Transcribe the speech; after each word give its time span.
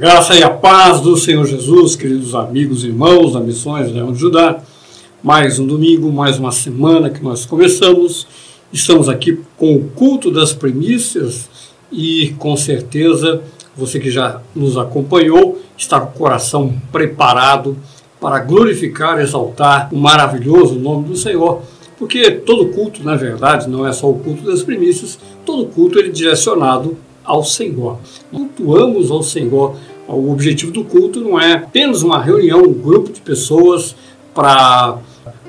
Graça 0.00 0.34
e 0.34 0.42
a 0.42 0.48
paz 0.48 1.02
do 1.02 1.14
Senhor 1.14 1.44
Jesus, 1.44 1.94
queridos 1.94 2.34
amigos 2.34 2.82
e 2.82 2.86
irmãos 2.86 3.34
da 3.34 3.40
Missões 3.40 3.92
Leão 3.92 4.14
de 4.14 4.18
Judá. 4.18 4.58
Mais 5.22 5.58
um 5.58 5.66
domingo, 5.66 6.10
mais 6.10 6.38
uma 6.38 6.52
semana 6.52 7.10
que 7.10 7.22
nós 7.22 7.44
começamos. 7.44 8.26
Estamos 8.72 9.10
aqui 9.10 9.38
com 9.58 9.76
o 9.76 9.90
culto 9.90 10.30
das 10.30 10.54
primícias 10.54 11.50
e 11.92 12.34
com 12.38 12.56
certeza 12.56 13.42
você 13.76 14.00
que 14.00 14.10
já 14.10 14.40
nos 14.56 14.78
acompanhou 14.78 15.60
está 15.76 16.00
com 16.00 16.16
o 16.16 16.18
coração 16.18 16.74
preparado 16.90 17.76
para 18.18 18.38
glorificar, 18.38 19.20
exaltar 19.20 19.90
o 19.92 19.98
maravilhoso 19.98 20.76
nome 20.76 21.08
do 21.08 21.16
Senhor. 21.16 21.60
Porque 21.98 22.30
todo 22.30 22.72
culto, 22.72 23.04
na 23.04 23.16
verdade, 23.16 23.68
não 23.68 23.86
é 23.86 23.92
só 23.92 24.08
o 24.08 24.18
culto 24.18 24.44
das 24.44 24.62
primícias, 24.62 25.18
todo 25.44 25.66
culto 25.66 25.98
ele 25.98 26.08
é 26.08 26.12
direcionado 26.12 26.96
ao 27.22 27.44
Senhor. 27.44 27.98
Cultuamos 28.30 29.10
ao 29.10 29.22
Senhor 29.22 29.76
o 30.16 30.32
objetivo 30.32 30.72
do 30.72 30.84
culto 30.84 31.20
não 31.20 31.40
é 31.40 31.52
apenas 31.52 32.02
uma 32.02 32.20
reunião, 32.20 32.62
um 32.62 32.72
grupo 32.72 33.12
de 33.12 33.20
pessoas 33.20 33.94
para 34.34 34.98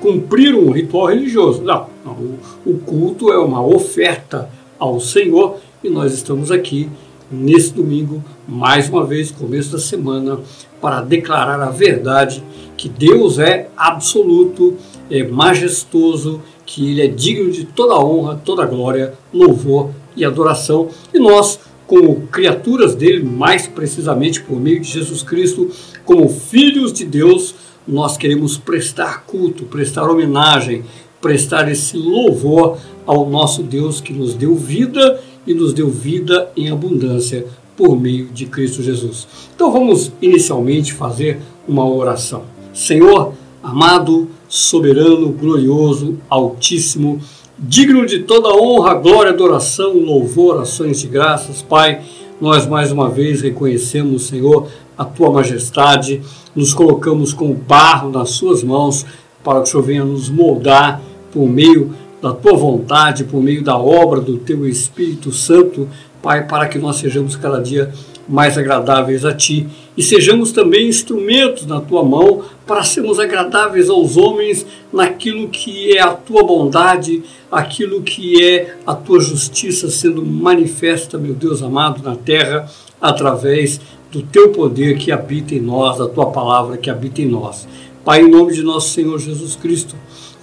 cumprir 0.00 0.54
um 0.54 0.70
ritual 0.70 1.06
religioso. 1.06 1.62
Não, 1.62 1.86
não. 2.04 2.16
O 2.64 2.78
culto 2.78 3.32
é 3.32 3.38
uma 3.38 3.64
oferta 3.64 4.48
ao 4.78 5.00
Senhor 5.00 5.56
e 5.82 5.88
nós 5.88 6.12
estamos 6.12 6.50
aqui 6.50 6.88
nesse 7.30 7.72
domingo, 7.72 8.22
mais 8.46 8.88
uma 8.88 9.04
vez, 9.06 9.30
começo 9.30 9.72
da 9.72 9.78
semana, 9.78 10.38
para 10.80 11.00
declarar 11.00 11.60
a 11.60 11.70
verdade 11.70 12.42
que 12.76 12.88
Deus 12.88 13.38
é 13.38 13.68
absoluto, 13.76 14.76
é 15.10 15.22
majestoso, 15.22 16.42
que 16.66 16.90
Ele 16.90 17.02
é 17.02 17.06
digno 17.08 17.50
de 17.50 17.64
toda 17.64 17.98
honra, 17.98 18.40
toda 18.44 18.66
glória, 18.66 19.14
louvor 19.32 19.90
e 20.16 20.24
adoração. 20.24 20.88
E 21.14 21.18
nós 21.18 21.58
como 21.92 22.22
criaturas 22.28 22.94
dele, 22.94 23.22
mais 23.22 23.66
precisamente 23.66 24.40
por 24.40 24.58
meio 24.58 24.80
de 24.80 24.88
Jesus 24.88 25.22
Cristo, 25.22 25.68
como 26.06 26.26
filhos 26.26 26.90
de 26.90 27.04
Deus, 27.04 27.54
nós 27.86 28.16
queremos 28.16 28.56
prestar 28.56 29.26
culto, 29.26 29.64
prestar 29.64 30.08
homenagem, 30.08 30.84
prestar 31.20 31.70
esse 31.70 31.98
louvor 31.98 32.78
ao 33.04 33.28
nosso 33.28 33.62
Deus 33.62 34.00
que 34.00 34.14
nos 34.14 34.32
deu 34.32 34.54
vida 34.54 35.20
e 35.46 35.52
nos 35.52 35.74
deu 35.74 35.90
vida 35.90 36.50
em 36.56 36.70
abundância 36.70 37.44
por 37.76 37.94
meio 37.94 38.28
de 38.28 38.46
Cristo 38.46 38.82
Jesus. 38.82 39.28
Então 39.54 39.70
vamos 39.70 40.10
inicialmente 40.22 40.94
fazer 40.94 41.40
uma 41.68 41.86
oração. 41.86 42.44
Senhor, 42.72 43.34
amado, 43.62 44.30
soberano, 44.48 45.28
glorioso, 45.28 46.16
altíssimo, 46.30 47.20
digno 47.62 48.04
de 48.04 48.18
toda 48.20 48.52
honra, 48.52 48.94
glória, 48.94 49.30
adoração, 49.30 49.92
louvor, 49.94 50.60
ações 50.60 51.00
de 51.00 51.06
graças, 51.06 51.62
Pai. 51.62 52.00
Nós 52.40 52.66
mais 52.66 52.90
uma 52.90 53.08
vez 53.08 53.40
reconhecemos, 53.40 54.26
Senhor, 54.26 54.66
a 54.98 55.04
tua 55.04 55.30
majestade, 55.30 56.20
nos 56.56 56.74
colocamos 56.74 57.32
com 57.32 57.52
o 57.52 57.54
barro 57.54 58.10
nas 58.10 58.30
suas 58.30 58.64
mãos 58.64 59.06
para 59.44 59.60
que 59.60 59.68
o 59.68 59.70
Senhor 59.70 59.82
venha 59.84 60.04
nos 60.04 60.28
moldar 60.28 61.00
por 61.32 61.48
meio 61.48 61.94
da 62.20 62.32
tua 62.32 62.56
vontade, 62.56 63.24
por 63.24 63.40
meio 63.40 63.62
da 63.62 63.78
obra 63.78 64.20
do 64.20 64.38
teu 64.38 64.66
Espírito 64.66 65.30
Santo, 65.30 65.88
Pai, 66.20 66.46
para 66.46 66.66
que 66.66 66.78
nós 66.78 66.96
sejamos 66.96 67.36
cada 67.36 67.60
dia 67.60 67.92
mais 68.28 68.58
agradáveis 68.58 69.24
a 69.24 69.32
ti 69.32 69.68
e 69.96 70.02
sejamos 70.02 70.52
também 70.52 70.88
instrumentos 70.88 71.66
na 71.66 71.80
tua 71.80 72.02
mão 72.02 72.42
para 72.66 72.82
sermos 72.82 73.18
agradáveis 73.18 73.90
aos 73.90 74.16
homens 74.16 74.64
naquilo 74.92 75.48
que 75.48 75.96
é 75.96 76.00
a 76.00 76.12
tua 76.12 76.42
bondade, 76.42 77.22
aquilo 77.50 78.02
que 78.02 78.42
é 78.42 78.76
a 78.86 78.94
tua 78.94 79.20
justiça 79.20 79.90
sendo 79.90 80.24
manifesta, 80.24 81.18
meu 81.18 81.34
Deus 81.34 81.62
amado, 81.62 82.02
na 82.02 82.16
terra 82.16 82.70
através 83.00 83.80
do 84.10 84.22
teu 84.22 84.50
poder 84.50 84.96
que 84.98 85.10
habita 85.10 85.54
em 85.54 85.60
nós, 85.60 85.98
da 85.98 86.08
tua 86.08 86.26
palavra 86.26 86.76
que 86.76 86.90
habita 86.90 87.20
em 87.20 87.26
nós. 87.26 87.66
Pai, 88.04 88.22
em 88.22 88.30
nome 88.30 88.52
de 88.52 88.62
nosso 88.62 88.90
Senhor 88.90 89.18
Jesus 89.18 89.56
Cristo, 89.56 89.94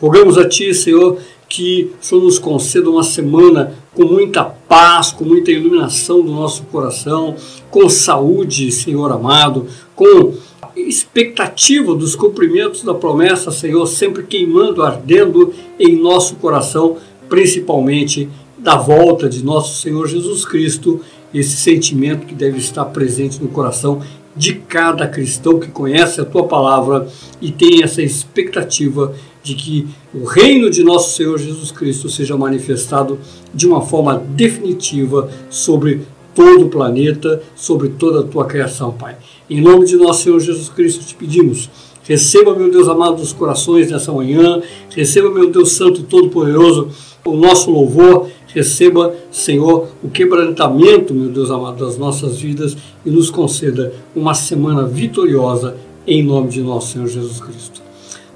rogamos 0.01 0.37
a 0.37 0.47
ti, 0.47 0.73
Senhor, 0.73 1.17
que 1.47 1.91
o 2.01 2.05
Senhor 2.05 2.23
nos 2.23 2.39
conceda 2.39 2.89
uma 2.89 3.03
semana 3.03 3.73
com 3.99 4.05
muita 4.05 4.45
paz, 4.45 5.11
com 5.11 5.25
muita 5.25 5.51
iluminação 5.51 6.21
do 6.21 6.31
nosso 6.31 6.63
coração, 6.63 7.35
com 7.69 7.89
saúde, 7.89 8.71
Senhor 8.71 9.11
amado, 9.11 9.67
com 9.93 10.35
expectativa 10.73 11.93
dos 11.93 12.15
cumprimentos 12.15 12.81
da 12.81 12.93
promessa, 12.93 13.51
Senhor, 13.51 13.85
sempre 13.87 14.23
queimando, 14.23 14.83
ardendo 14.83 15.53
em 15.77 15.97
nosso 15.97 16.35
coração, 16.35 16.95
principalmente 17.27 18.29
da 18.57 18.77
volta 18.77 19.27
de 19.27 19.43
nosso 19.43 19.81
Senhor 19.81 20.07
Jesus 20.07 20.45
Cristo, 20.45 21.01
esse 21.33 21.57
sentimento 21.57 22.25
que 22.25 22.33
deve 22.33 22.57
estar 22.57 22.85
presente 22.85 23.43
no 23.43 23.49
coração 23.49 24.01
de 24.33 24.53
cada 24.53 25.09
cristão 25.09 25.59
que 25.59 25.67
conhece 25.67 26.21
a 26.21 26.25
tua 26.25 26.45
palavra 26.45 27.05
e 27.41 27.51
tem 27.51 27.83
essa 27.83 28.01
expectativa 28.01 29.13
de 29.49 29.55
que 29.55 29.87
o 30.13 30.23
reino 30.25 30.69
de 30.69 30.83
nosso 30.83 31.15
Senhor 31.15 31.37
Jesus 31.39 31.71
Cristo 31.71 32.07
seja 32.07 32.37
manifestado 32.37 33.19
de 33.53 33.67
uma 33.67 33.81
forma 33.81 34.17
definitiva 34.17 35.29
sobre 35.49 36.01
todo 36.35 36.65
o 36.65 36.69
planeta, 36.69 37.41
sobre 37.55 37.89
toda 37.89 38.19
a 38.19 38.23
tua 38.23 38.45
criação, 38.45 38.91
Pai. 38.91 39.17
Em 39.49 39.59
nome 39.59 39.85
de 39.85 39.97
nosso 39.97 40.23
Senhor 40.23 40.39
Jesus 40.39 40.69
Cristo 40.69 41.03
te 41.03 41.15
pedimos. 41.15 41.69
Receba, 42.03 42.55
meu 42.55 42.71
Deus 42.71 42.87
amado, 42.87 43.17
dos 43.17 43.33
corações 43.33 43.89
nessa 43.89 44.11
manhã. 44.11 44.61
Receba, 44.95 45.29
meu 45.29 45.49
Deus 45.49 45.71
Santo 45.71 46.01
e 46.01 46.03
Todo-Poderoso, 46.03 46.89
o 47.25 47.35
nosso 47.35 47.71
louvor. 47.71 48.27
Receba, 48.47 49.15
Senhor, 49.31 49.89
o 50.03 50.09
quebrantamento, 50.09 51.13
meu 51.13 51.29
Deus 51.29 51.51
amado, 51.51 51.83
das 51.83 51.97
nossas 51.97 52.39
vidas 52.39 52.75
e 53.05 53.09
nos 53.09 53.29
conceda 53.29 53.93
uma 54.15 54.33
semana 54.33 54.85
vitoriosa 54.85 55.75
em 56.07 56.23
nome 56.23 56.49
de 56.49 56.61
nosso 56.61 56.93
Senhor 56.93 57.07
Jesus 57.07 57.39
Cristo. 57.39 57.81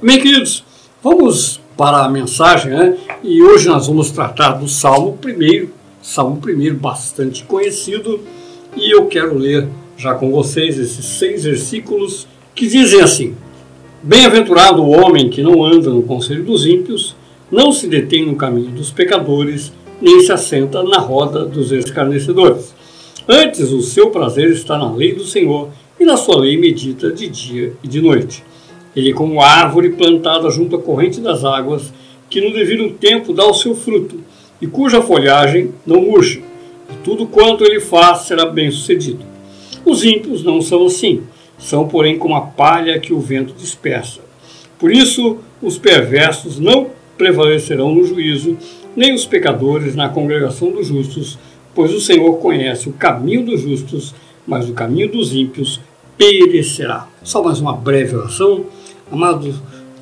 Amém, 0.02 0.20
queridos? 0.20 0.73
Vamos 1.04 1.60
para 1.76 2.06
a 2.06 2.10
mensagem, 2.10 2.72
né? 2.72 2.98
E 3.22 3.44
hoje 3.44 3.68
nós 3.68 3.88
vamos 3.88 4.10
tratar 4.10 4.54
do 4.54 4.70
Salmo 4.70 5.18
primeiro, 5.18 5.70
Salmo 6.02 6.38
primeiro 6.38 6.78
bastante 6.78 7.44
conhecido, 7.44 8.22
e 8.74 8.96
eu 8.96 9.08
quero 9.08 9.38
ler 9.38 9.68
já 9.98 10.16
com 10.16 10.32
vocês 10.32 10.80
esses 10.80 11.04
seis 11.04 11.44
versículos 11.44 12.26
que 12.56 12.68
dizem 12.68 13.02
assim: 13.02 13.36
Bem-aventurado 14.02 14.82
o 14.82 14.92
homem 14.92 15.30
que 15.30 15.44
não 15.44 15.62
anda 15.62 15.90
no 15.90 16.04
conselho 16.04 16.46
dos 16.46 16.66
ímpios, 16.66 17.18
não 17.52 17.74
se 17.74 17.86
detém 17.86 18.26
no 18.26 18.38
caminho 18.38 18.72
dos 18.72 18.90
pecadores, 18.90 19.74
nem 20.02 20.22
se 20.22 20.32
assenta 20.32 20.82
na 20.84 21.00
roda 21.00 21.44
dos 21.44 21.74
escarnecedores. 21.74 22.74
Antes, 23.28 23.74
o 23.74 23.82
seu 23.82 24.10
prazer 24.10 24.52
está 24.52 24.78
na 24.78 24.90
lei 24.90 25.14
do 25.14 25.26
Senhor, 25.26 25.68
e 26.00 26.06
na 26.06 26.16
sua 26.16 26.40
lei 26.40 26.58
medita 26.58 27.12
de 27.12 27.28
dia 27.28 27.74
e 27.84 27.90
de 27.90 28.02
noite. 28.02 28.42
Ele 28.96 29.12
é 29.12 29.14
como 29.14 29.42
árvore 29.42 29.90
plantada 29.90 30.50
junto 30.50 30.76
à 30.76 30.80
corrente 30.80 31.20
das 31.20 31.44
águas, 31.44 31.94
que 32.30 32.42
no 32.42 32.54
devido 32.54 32.90
tempo 32.92 33.34
dá 33.34 33.46
o 33.46 33.54
seu 33.54 33.76
fruto, 33.76 34.20
e 34.62 34.68
cuja 34.68 35.02
folhagem 35.02 35.72
não 35.86 36.02
murcha, 36.02 36.40
e 36.40 36.96
tudo 37.04 37.28
quanto 37.28 37.64
ele 37.64 37.80
faz 37.80 38.20
será 38.20 38.46
bem 38.46 38.72
sucedido. 38.72 39.24
Os 39.86 40.04
ímpios 40.04 40.44
não 40.44 40.62
são 40.62 40.86
assim, 40.86 41.24
são, 41.58 41.88
porém, 41.88 42.18
como 42.18 42.36
a 42.36 42.42
palha 42.42 43.00
que 43.00 43.14
o 43.14 43.20
vento 43.20 43.54
dispersa. 43.54 44.22
Por 44.80 44.92
isso, 44.92 45.38
os 45.62 45.78
perversos 45.78 46.60
não 46.60 46.88
prevalecerão 47.18 47.94
no 47.94 48.04
juízo, 48.04 48.58
nem 48.96 49.14
os 49.14 49.26
pecadores 49.26 49.96
na 49.96 50.10
congregação 50.10 50.72
dos 50.72 50.88
justos, 50.88 51.38
pois 51.74 51.94
o 51.94 52.02
Senhor 52.02 52.38
conhece 52.38 52.90
o 52.90 52.94
caminho 52.94 53.46
dos 53.46 53.62
justos, 53.62 54.14
mas 54.46 54.70
o 54.70 54.74
caminho 54.74 55.12
dos 55.12 55.34
ímpios 55.34 55.80
perecerá. 56.18 57.08
Só 57.24 57.44
mais 57.44 57.60
uma 57.60 57.74
breve 57.74 58.16
oração. 58.16 58.66
Amado 59.14 59.54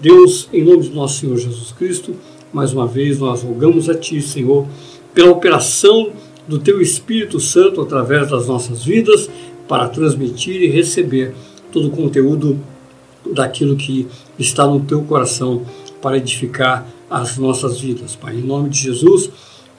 Deus, 0.02 0.48
em 0.54 0.64
nome 0.64 0.84
de 0.84 0.92
nosso 0.92 1.20
Senhor 1.20 1.36
Jesus 1.36 1.74
Cristo, 1.74 2.16
mais 2.54 2.72
uma 2.72 2.88
vez 2.88 3.20
nós 3.20 3.44
rogamos 3.44 3.90
a 3.90 3.94
Ti, 3.94 4.22
Senhor, 4.22 4.66
pela 5.14 5.32
operação 5.32 6.14
do 6.48 6.58
Teu 6.58 6.82
Espírito 6.82 7.38
Santo 7.38 7.82
através 7.82 8.30
das 8.30 8.48
nossas 8.48 8.86
vidas, 8.86 9.30
para 9.68 9.90
transmitir 9.90 10.62
e 10.62 10.68
receber 10.68 11.36
todo 11.74 11.90
o 11.90 11.92
conteúdo 11.92 12.58
daquilo 13.34 13.76
que 13.76 14.08
está 14.40 14.66
no 14.66 14.80
Teu 14.80 15.04
coração 15.04 15.64
para 16.02 16.16
edificar 16.16 16.88
as 17.10 17.38
nossas 17.38 17.82
vidas. 17.82 18.16
Pai, 18.16 18.38
em 18.38 18.42
nome 18.42 18.70
de 18.70 18.80
Jesus, 18.80 19.30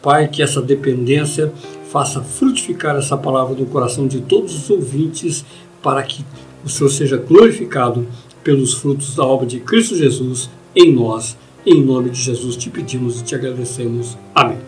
Pai, 0.03 0.29
que 0.29 0.43
essa 0.43 0.61
dependência 0.61 1.51
faça 1.91 2.21
frutificar 2.21 2.97
essa 2.97 3.17
palavra 3.17 3.55
no 3.59 3.65
coração 3.65 4.07
de 4.07 4.21
todos 4.21 4.55
os 4.55 4.69
ouvintes, 4.69 5.43
para 5.83 6.03
que 6.03 6.23
o 6.63 6.69
Senhor 6.69 6.91
seja 6.91 7.17
glorificado 7.17 8.07
pelos 8.43 8.75
frutos 8.75 9.15
da 9.15 9.25
obra 9.25 9.47
de 9.47 9.61
Cristo 9.61 9.97
Jesus 9.97 10.51
em 10.75 10.93
nós. 10.93 11.37
Em 11.65 11.83
nome 11.83 12.11
de 12.11 12.21
Jesus 12.21 12.57
te 12.57 12.71
pedimos 12.71 13.21
e 13.21 13.25
te 13.25 13.35
agradecemos. 13.35 14.17
Amém. 14.35 14.59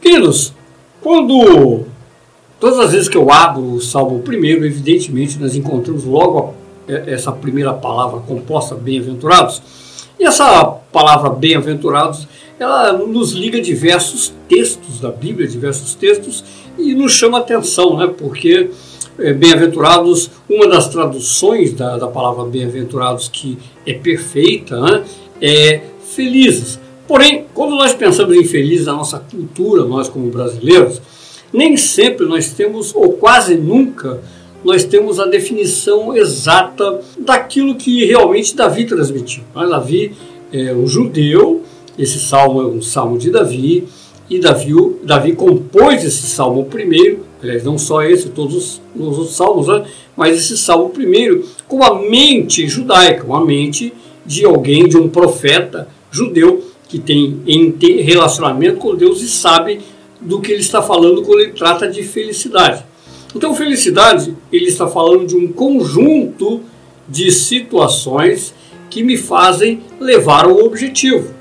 Queridos, 0.00 0.52
quando 1.00 1.84
todas 2.60 2.78
as 2.78 2.92
vezes 2.92 3.08
que 3.08 3.16
eu 3.16 3.30
abro 3.30 3.72
o 3.72 3.80
Salmo 3.80 4.20
primeiro, 4.20 4.64
evidentemente 4.64 5.38
nós 5.38 5.56
encontramos 5.56 6.04
logo 6.04 6.54
essa 6.86 7.32
primeira 7.32 7.72
palavra 7.74 8.20
composta 8.20 8.74
bem-aventurados. 8.74 9.60
E 10.18 10.24
essa 10.24 10.64
palavra 10.92 11.30
bem-aventurados, 11.30 12.26
ela 12.58 12.92
nos 12.92 13.32
liga 13.32 13.60
diversos 13.60 14.32
textos 14.48 15.00
da 15.00 15.10
Bíblia, 15.10 15.46
diversos 15.46 15.94
textos, 15.94 16.44
e 16.78 16.94
nos 16.94 17.12
chama 17.12 17.38
atenção, 17.38 17.96
né? 17.96 18.06
Porque 18.06 18.50
é, 18.58 18.68
bem-aventurados, 19.18 20.30
uma 20.48 20.68
das 20.68 20.88
traduções 20.88 21.72
da, 21.72 21.96
da 21.96 22.06
palavra 22.06 22.44
bem-aventurados 22.44 23.28
que 23.28 23.58
é 23.86 23.94
perfeita, 23.94 24.80
né, 24.80 25.04
é 25.40 25.82
felizes. 26.14 26.78
Porém, 27.06 27.46
quando 27.54 27.76
nós 27.76 27.94
pensamos 27.94 28.34
em 28.36 28.44
felizes 28.44 28.86
na 28.86 28.94
nossa 28.94 29.18
cultura, 29.18 29.84
nós 29.84 30.08
como 30.08 30.28
brasileiros, 30.28 31.00
nem 31.52 31.76
sempre 31.76 32.26
nós 32.26 32.52
temos, 32.52 32.94
ou 32.94 33.12
quase 33.12 33.54
nunca, 33.54 34.20
nós 34.64 34.84
temos 34.84 35.20
a 35.20 35.26
definição 35.26 36.16
exata 36.16 37.00
daquilo 37.18 37.76
que 37.76 38.04
realmente 38.04 38.56
Davi 38.56 38.84
transmitiu. 38.84 39.44
Davi 39.54 40.12
é 40.52 40.72
um 40.72 40.86
judeu, 40.86 41.62
esse 41.98 42.18
salmo 42.18 42.60
é 42.60 42.66
um 42.66 42.82
salmo 42.82 43.16
de 43.16 43.30
Davi, 43.30 43.86
e 44.28 44.40
Davi, 44.40 44.72
Davi 45.04 45.32
compôs 45.34 46.04
esse 46.04 46.26
salmo 46.26 46.64
primeiro, 46.64 47.25
aliás, 47.42 47.64
não 47.64 47.78
só 47.78 48.02
esse, 48.02 48.28
todos 48.30 48.80
os, 48.94 49.18
os 49.18 49.36
salmos, 49.36 49.68
né? 49.68 49.84
mas 50.16 50.38
esse 50.38 50.56
salmo 50.56 50.90
primeiro, 50.90 51.46
com 51.68 51.82
a 51.82 52.00
mente 52.00 52.66
judaica, 52.68 53.24
uma 53.24 53.44
mente 53.44 53.92
de 54.24 54.44
alguém, 54.44 54.88
de 54.88 54.96
um 54.96 55.08
profeta 55.08 55.88
judeu 56.10 56.64
que 56.88 56.98
tem 56.98 57.42
relacionamento 58.02 58.78
com 58.78 58.94
Deus 58.94 59.20
e 59.22 59.28
sabe 59.28 59.80
do 60.20 60.40
que 60.40 60.52
ele 60.52 60.60
está 60.60 60.80
falando 60.80 61.22
quando 61.22 61.40
ele 61.40 61.52
trata 61.52 61.88
de 61.88 62.02
felicidade. 62.02 62.84
Então, 63.34 63.54
felicidade, 63.54 64.34
ele 64.50 64.66
está 64.66 64.86
falando 64.86 65.26
de 65.26 65.36
um 65.36 65.52
conjunto 65.52 66.62
de 67.08 67.30
situações 67.30 68.54
que 68.88 69.02
me 69.02 69.16
fazem 69.16 69.80
levar 70.00 70.46
ao 70.46 70.58
objetivo. 70.64 71.34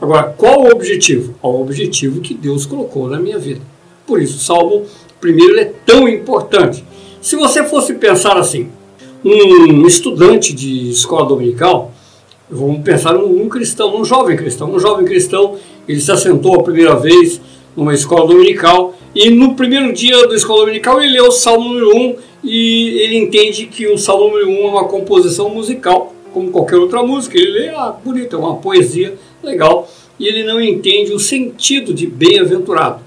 Agora, 0.00 0.24
qual 0.36 0.64
o 0.64 0.70
objetivo? 0.70 1.34
O 1.42 1.60
objetivo 1.60 2.20
que 2.20 2.34
Deus 2.34 2.66
colocou 2.66 3.08
na 3.08 3.18
minha 3.18 3.38
vida. 3.38 3.62
Por 4.06 4.20
isso, 4.20 4.38
Salmo 4.38 4.84
primeiro 5.20 5.58
é 5.58 5.64
tão 5.84 6.08
importante. 6.08 6.84
Se 7.20 7.36
você 7.36 7.64
fosse 7.64 7.94
pensar 7.94 8.36
assim, 8.36 8.68
um 9.24 9.86
estudante 9.86 10.52
de 10.52 10.90
escola 10.90 11.26
dominical, 11.26 11.92
vamos 12.48 12.82
pensar 12.82 13.14
num, 13.14 13.28
num 13.28 13.48
cristão, 13.48 13.90
num 13.90 14.04
jovem 14.04 14.36
cristão. 14.36 14.72
Um 14.72 14.78
jovem 14.78 15.04
cristão, 15.04 15.56
ele 15.88 16.00
se 16.00 16.12
assentou 16.12 16.54
a 16.54 16.62
primeira 16.62 16.94
vez 16.94 17.40
numa 17.76 17.92
escola 17.92 18.26
dominical 18.26 18.94
e 19.14 19.30
no 19.30 19.54
primeiro 19.54 19.92
dia 19.92 20.26
da 20.28 20.34
escola 20.34 20.60
dominical 20.60 21.02
ele 21.02 21.12
lê 21.12 21.20
o 21.20 21.30
Salmo 21.30 21.68
número 21.68 21.96
1 21.96 22.16
e 22.44 23.00
ele 23.00 23.16
entende 23.16 23.66
que 23.66 23.88
o 23.88 23.98
Salmo 23.98 24.28
número 24.28 24.48
1 24.48 24.54
é 24.54 24.68
uma 24.68 24.84
composição 24.84 25.48
musical, 25.50 26.14
como 26.32 26.50
qualquer 26.50 26.76
outra 26.76 27.02
música. 27.02 27.36
Ele 27.36 27.50
lê, 27.50 27.68
ah, 27.70 27.94
bonito, 28.04 28.36
é 28.36 28.38
uma 28.38 28.56
poesia 28.56 29.14
legal, 29.42 29.88
e 30.18 30.26
ele 30.26 30.44
não 30.44 30.60
entende 30.60 31.12
o 31.12 31.18
sentido 31.18 31.92
de 31.92 32.06
bem-aventurado. 32.06 33.05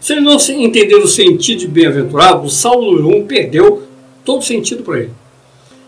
Se 0.00 0.14
ele 0.14 0.22
não 0.22 0.38
entender 0.38 0.96
o 0.96 1.06
sentido 1.06 1.58
de 1.58 1.68
bem-aventurado, 1.68 2.46
o 2.46 2.50
Salmo 2.50 2.90
número 2.90 3.18
1 3.18 3.26
perdeu 3.26 3.82
todo 4.24 4.42
sentido 4.42 4.82
para 4.82 5.00
ele. 5.00 5.10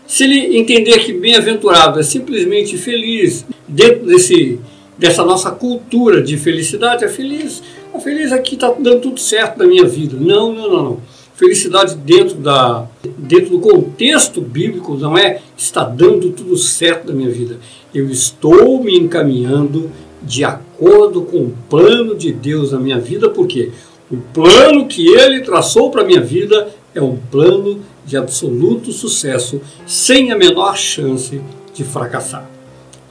Se 0.05 0.23
ele 0.23 0.55
entender 0.57 0.99
que 0.99 1.11
bem-aventurado 1.11 1.99
é 1.99 2.03
simplesmente 2.03 2.77
feliz, 2.77 3.43
dentro 3.67 4.05
desse, 4.05 4.59
dessa 4.97 5.25
nossa 5.25 5.49
cultura 5.49 6.21
de 6.21 6.37
felicidade, 6.37 7.03
é 7.03 7.07
feliz, 7.07 7.63
é 7.91 7.99
feliz 7.99 8.31
aqui, 8.31 8.53
está 8.53 8.69
dando 8.69 8.99
tudo 8.99 9.19
certo 9.19 9.57
na 9.57 9.65
minha 9.65 9.85
vida. 9.85 10.15
Não, 10.19 10.53
não, 10.53 10.69
não, 10.69 10.83
não. 10.83 10.99
Felicidade 11.33 11.95
dentro, 11.95 12.35
da, 12.35 12.85
dentro 13.17 13.49
do 13.49 13.59
contexto 13.59 14.39
bíblico 14.39 14.95
não 14.95 15.17
é 15.17 15.41
está 15.57 15.83
dando 15.83 16.29
tudo 16.29 16.55
certo 16.55 17.07
na 17.07 17.13
minha 17.13 17.31
vida. 17.31 17.57
Eu 17.93 18.07
estou 18.09 18.83
me 18.83 18.95
encaminhando 18.95 19.89
de 20.21 20.43
acordo 20.43 21.23
com 21.23 21.37
o 21.37 21.53
plano 21.67 22.15
de 22.15 22.31
Deus 22.31 22.71
na 22.71 22.79
minha 22.79 22.99
vida, 22.99 23.29
porque 23.29 23.71
o 24.11 24.17
plano 24.17 24.87
que 24.87 25.07
ele 25.07 25.41
traçou 25.41 25.89
para 25.89 26.01
a 26.01 26.05
minha 26.05 26.21
vida 26.21 26.69
é 26.93 27.01
um 27.01 27.17
plano 27.17 27.81
de 28.05 28.17
absoluto 28.17 28.91
sucesso, 28.91 29.61
sem 29.85 30.31
a 30.31 30.37
menor 30.37 30.77
chance 30.77 31.41
de 31.73 31.83
fracassar. 31.83 32.47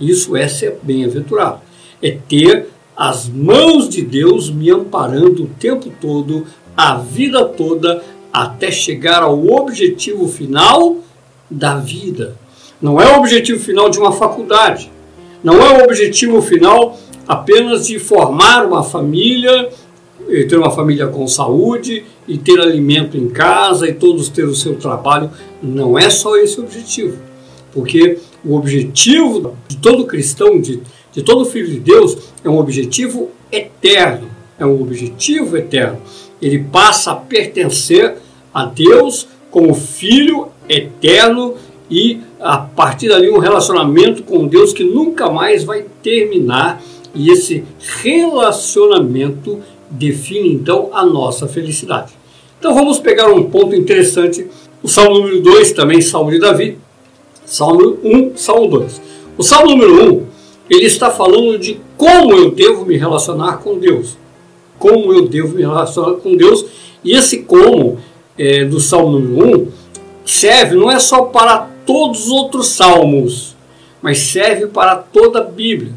Isso 0.00 0.37
é 0.37 0.47
ser 0.49 0.79
bem-aventurado. 0.83 1.61
É 2.00 2.17
ter 2.29 2.69
as 2.97 3.29
mãos 3.29 3.89
de 3.89 4.03
Deus 4.03 4.50
me 4.50 4.71
amparando 4.71 5.44
o 5.44 5.49
tempo 5.49 5.91
todo, 6.00 6.47
a 6.77 6.97
vida 6.97 7.44
toda, 7.44 8.03
até 8.33 8.71
chegar 8.71 9.23
ao 9.23 9.47
objetivo 9.47 10.29
final 10.29 10.99
da 11.50 11.77
vida. 11.77 12.37
Não 12.81 13.00
é 13.00 13.15
o 13.15 13.19
objetivo 13.19 13.61
final 13.61 13.89
de 13.89 13.99
uma 13.99 14.12
faculdade. 14.12 14.91
Não 15.43 15.61
é 15.61 15.81
o 15.81 15.85
objetivo 15.85 16.41
final 16.43 16.99
apenas 17.27 17.87
de 17.87 17.99
formar 17.99 18.67
uma 18.67 18.83
família 18.83 19.71
ter 20.49 20.57
uma 20.57 20.71
família 20.71 21.07
com 21.07 21.27
saúde 21.27 22.05
e 22.27 22.39
ter 22.39 22.61
alimento 22.61 23.17
em 23.17 23.29
casa 23.29 23.89
e 23.89 23.93
todos 23.93 24.29
ter 24.29 24.45
o 24.45 24.55
seu 24.55 24.77
trabalho. 24.77 25.31
Não 25.63 25.99
é 25.99 26.09
só 26.11 26.37
esse 26.37 26.61
o 26.61 26.65
objetivo, 26.65 27.19
porque 27.73 28.19
o 28.45 28.57
objetivo 28.57 29.57
de 29.69 29.77
todo 29.77 30.07
cristão, 30.07 30.61
de, 30.61 30.81
de 31.13 31.23
todo 31.23 31.45
filho 31.45 31.69
de 31.69 31.79
Deus, 31.79 32.17
é 32.45 32.49
um 32.49 32.59
objetivo 32.59 33.31
eterno. 33.51 34.29
É 34.59 34.67
um 34.67 34.81
objetivo 34.81 35.57
eterno. 35.57 36.01
Ele 36.41 36.59
passa 36.59 37.13
a 37.13 37.17
pertencer 37.17 38.17
a 38.53 38.65
Deus 38.65 39.29
como 39.51 39.75
filho 39.75 40.49
eterno 40.69 41.55
e 41.91 42.21
a 42.41 42.59
partir 42.59 43.09
dali 43.09 43.31
um 43.31 43.39
relacionamento 43.39 44.23
com 44.23 44.47
Deus 44.47 44.73
que 44.73 44.85
nunca 44.85 45.31
mais 45.31 45.65
vai 45.65 45.85
terminar. 46.03 46.83
E 47.15 47.31
esse 47.31 47.65
relacionamento 48.03 49.61
define 49.93 50.53
então 50.53 50.91
a 50.93 51.05
nossa 51.05 51.47
felicidade. 51.47 52.12
Então 52.59 52.75
vamos 52.75 52.99
pegar 52.99 53.29
um 53.29 53.44
ponto 53.44 53.75
interessante, 53.75 54.47
o 54.83 54.89
Salmo 54.89 55.19
número 55.19 55.41
2, 55.41 55.73
também 55.73 56.00
Salmo 56.00 56.31
de 56.31 56.39
Davi, 56.39 56.79
Salmo 57.44 57.99
1, 58.03 58.37
Salmo 58.37 58.69
2. 58.69 59.00
O 59.37 59.43
Salmo 59.43 59.71
número 59.71 60.15
1, 60.15 60.27
ele 60.71 60.87
está 60.87 61.11
falando 61.11 61.59
de 61.59 61.81
como 61.97 62.33
eu 62.33 62.50
devo 62.50 62.87
me 62.87 62.97
relacionar 62.97 63.59
com 63.59 63.79
Deus. 63.79 64.17
Como 64.79 65.12
eu 65.12 65.29
devo 65.29 65.55
me 65.55 65.62
relacionar 65.62 66.15
com 66.15 66.37
Deus. 66.37 66.65
E 67.05 67.15
esse 67.15 67.43
como 67.43 67.99
é, 68.39 68.65
do 68.65 68.81
Salmo 68.81 69.19
número 69.19 69.61
1 69.61 69.69
serve 70.25 70.77
não 70.77 70.91
é 70.91 70.99
só 70.99 71.22
para 71.22 71.69
todos 71.84 72.27
os 72.27 72.31
outros 72.31 72.69
salmos, 72.69 73.56
mas 74.01 74.19
serve 74.19 74.67
para 74.67 74.96
toda 74.96 75.41
a 75.41 75.44
Bíblia. 75.44 75.93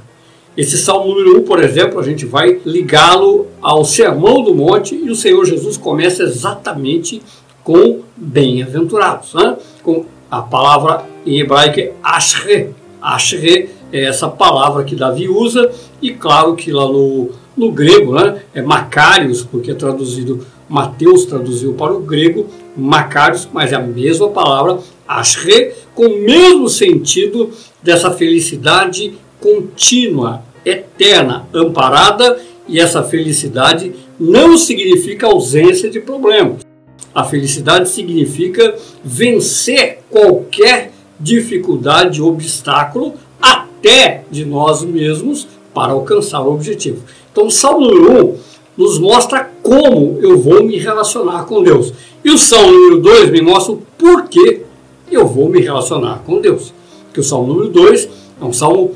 Esse 0.58 0.78
Salmo 0.78 1.10
número 1.10 1.40
1, 1.40 1.44
por 1.44 1.62
exemplo, 1.62 2.00
a 2.00 2.04
gente 2.04 2.26
vai 2.26 2.62
ligá-lo 2.66 3.48
ao 3.62 3.84
Sermão 3.84 4.42
do 4.42 4.56
Monte 4.56 4.96
e 4.96 5.10
o 5.10 5.16
Senhor 5.16 5.44
Jesus 5.44 5.76
começa 5.76 6.24
exatamente 6.24 7.22
com 7.62 8.02
bem-aventurados, 8.16 9.34
né? 9.34 9.58
com 9.84 10.06
a 10.32 10.42
palavra 10.42 11.04
em 11.26 11.40
hebraico 11.40 11.80
é 11.80 11.92
ashre. 12.02 12.70
Ashre 13.02 13.70
é 13.92 14.06
essa 14.06 14.30
palavra 14.30 14.86
que 14.86 14.96
Davi 14.96 15.28
usa 15.28 15.70
e 16.02 16.12
claro 16.12 16.56
que 16.56 16.72
lá 16.72 16.86
no, 16.86 17.32
no 17.58 17.72
grego 17.72 18.14
né, 18.14 18.42
é 18.54 18.62
Macários, 18.62 19.44
porque 19.44 19.72
é 19.72 19.76
traduzido, 19.76 20.46
Mateus 20.70 21.26
traduziu 21.26 21.74
para 21.74 21.94
o 21.94 22.00
grego 22.00 22.48
Macários, 22.78 23.48
mas 23.52 23.74
é 23.74 23.76
a 23.76 23.82
mesma 23.82 24.30
palavra 24.30 24.80
ashre, 25.06 25.74
com 25.94 26.06
o 26.06 26.22
mesmo 26.22 26.70
sentido 26.70 27.50
dessa 27.84 28.10
felicidade 28.12 29.16
contínua, 29.40 30.44
eterna, 30.66 31.48
amparada, 31.54 32.40
e 32.68 32.80
essa 32.80 33.04
felicidade 33.04 33.94
não 34.20 34.58
significa 34.58 35.28
ausência 35.28 35.90
de 35.90 36.00
problemas. 36.00 36.66
A 37.14 37.24
felicidade 37.24 37.90
significa 37.90 38.76
vencer 39.04 40.00
qualquer 40.10 40.92
dificuldade, 41.20 42.22
obstáculo, 42.22 43.14
até 43.42 44.24
de 44.30 44.44
nós 44.44 44.84
mesmos, 44.84 45.48
para 45.74 45.94
alcançar 45.94 46.42
o 46.42 46.54
objetivo. 46.54 47.04
Então, 47.32 47.48
o 47.48 47.52
Salmo 47.52 47.86
número 47.86 48.28
1 48.28 48.38
nos 48.78 49.00
mostra 49.00 49.50
como 49.62 50.20
eu 50.22 50.38
vou 50.40 50.64
me 50.64 50.78
relacionar 50.78 51.46
com 51.46 51.64
Deus. 51.64 51.94
E 52.24 52.32
o 52.32 52.38
Salmo 52.38 52.72
número 52.72 53.02
2 53.02 53.32
me 53.32 53.42
mostra 53.42 53.74
o 53.74 53.82
porquê 53.98 54.64
eu 55.12 55.28
vou 55.28 55.50
me 55.50 55.62
relacionar 55.62 56.24
com 56.26 56.42
Deus. 56.42 56.74
Que 57.14 57.20
o 57.20 57.24
Salmo 57.24 57.54
número 57.54 57.70
2 57.70 58.10
é 58.42 58.44
um 58.44 58.52
salmo 58.52 58.96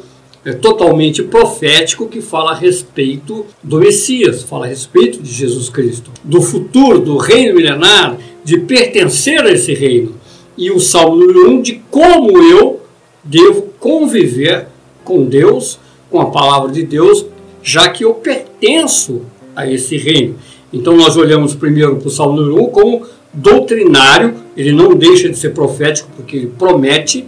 é 0.49 0.53
totalmente 0.53 1.21
profético 1.21 2.07
que 2.07 2.21
fala 2.21 2.51
a 2.51 2.55
respeito 2.55 3.45
do 3.61 3.77
Messias, 3.77 4.41
fala 4.41 4.65
a 4.65 4.69
respeito 4.69 5.21
de 5.21 5.31
Jesus 5.31 5.69
Cristo, 5.69 6.11
do 6.23 6.41
futuro, 6.41 6.99
do 6.99 7.17
reino 7.17 7.55
milenar, 7.55 8.17
de 8.43 8.57
pertencer 8.57 9.41
a 9.41 9.51
esse 9.51 9.73
reino. 9.73 10.15
E 10.57 10.71
o 10.71 10.79
Salmo 10.79 11.17
número 11.17 11.51
1 11.51 11.53
um, 11.53 11.61
de 11.61 11.81
como 11.91 12.41
eu 12.41 12.81
devo 13.23 13.67
conviver 13.79 14.67
com 15.03 15.23
Deus, 15.25 15.79
com 16.09 16.19
a 16.19 16.31
palavra 16.31 16.71
de 16.71 16.83
Deus, 16.83 17.25
já 17.61 17.87
que 17.89 18.03
eu 18.03 18.15
pertenço 18.15 19.21
a 19.55 19.69
esse 19.69 19.97
reino. 19.97 20.35
Então 20.73 20.97
nós 20.97 21.15
olhamos 21.15 21.53
primeiro 21.53 21.97
para 21.97 22.07
o 22.07 22.11
Salmo 22.11 22.41
número 22.41 22.63
1 22.63 22.63
um 22.63 22.69
como 22.69 23.05
doutrinário, 23.31 24.33
ele 24.57 24.71
não 24.71 24.95
deixa 24.95 25.29
de 25.29 25.37
ser 25.37 25.49
profético 25.49 26.09
porque 26.15 26.35
ele 26.35 26.47
promete 26.47 27.25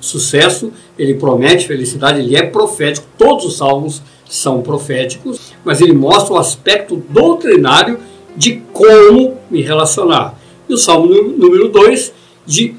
sucesso, 0.00 0.72
ele 0.98 1.14
promete 1.14 1.66
felicidade, 1.66 2.20
ele 2.20 2.36
é 2.36 2.42
profético, 2.42 3.06
todos 3.16 3.44
os 3.44 3.56
salmos 3.56 4.02
são 4.28 4.62
proféticos, 4.62 5.52
mas 5.64 5.80
ele 5.80 5.92
mostra 5.92 6.34
o 6.34 6.38
aspecto 6.38 7.02
doutrinário 7.08 7.98
de 8.36 8.62
como 8.72 9.36
me 9.50 9.60
relacionar. 9.62 10.38
E 10.68 10.74
o 10.74 10.78
salmo 10.78 11.06
número 11.06 11.68
2 11.68 12.12
de 12.46 12.74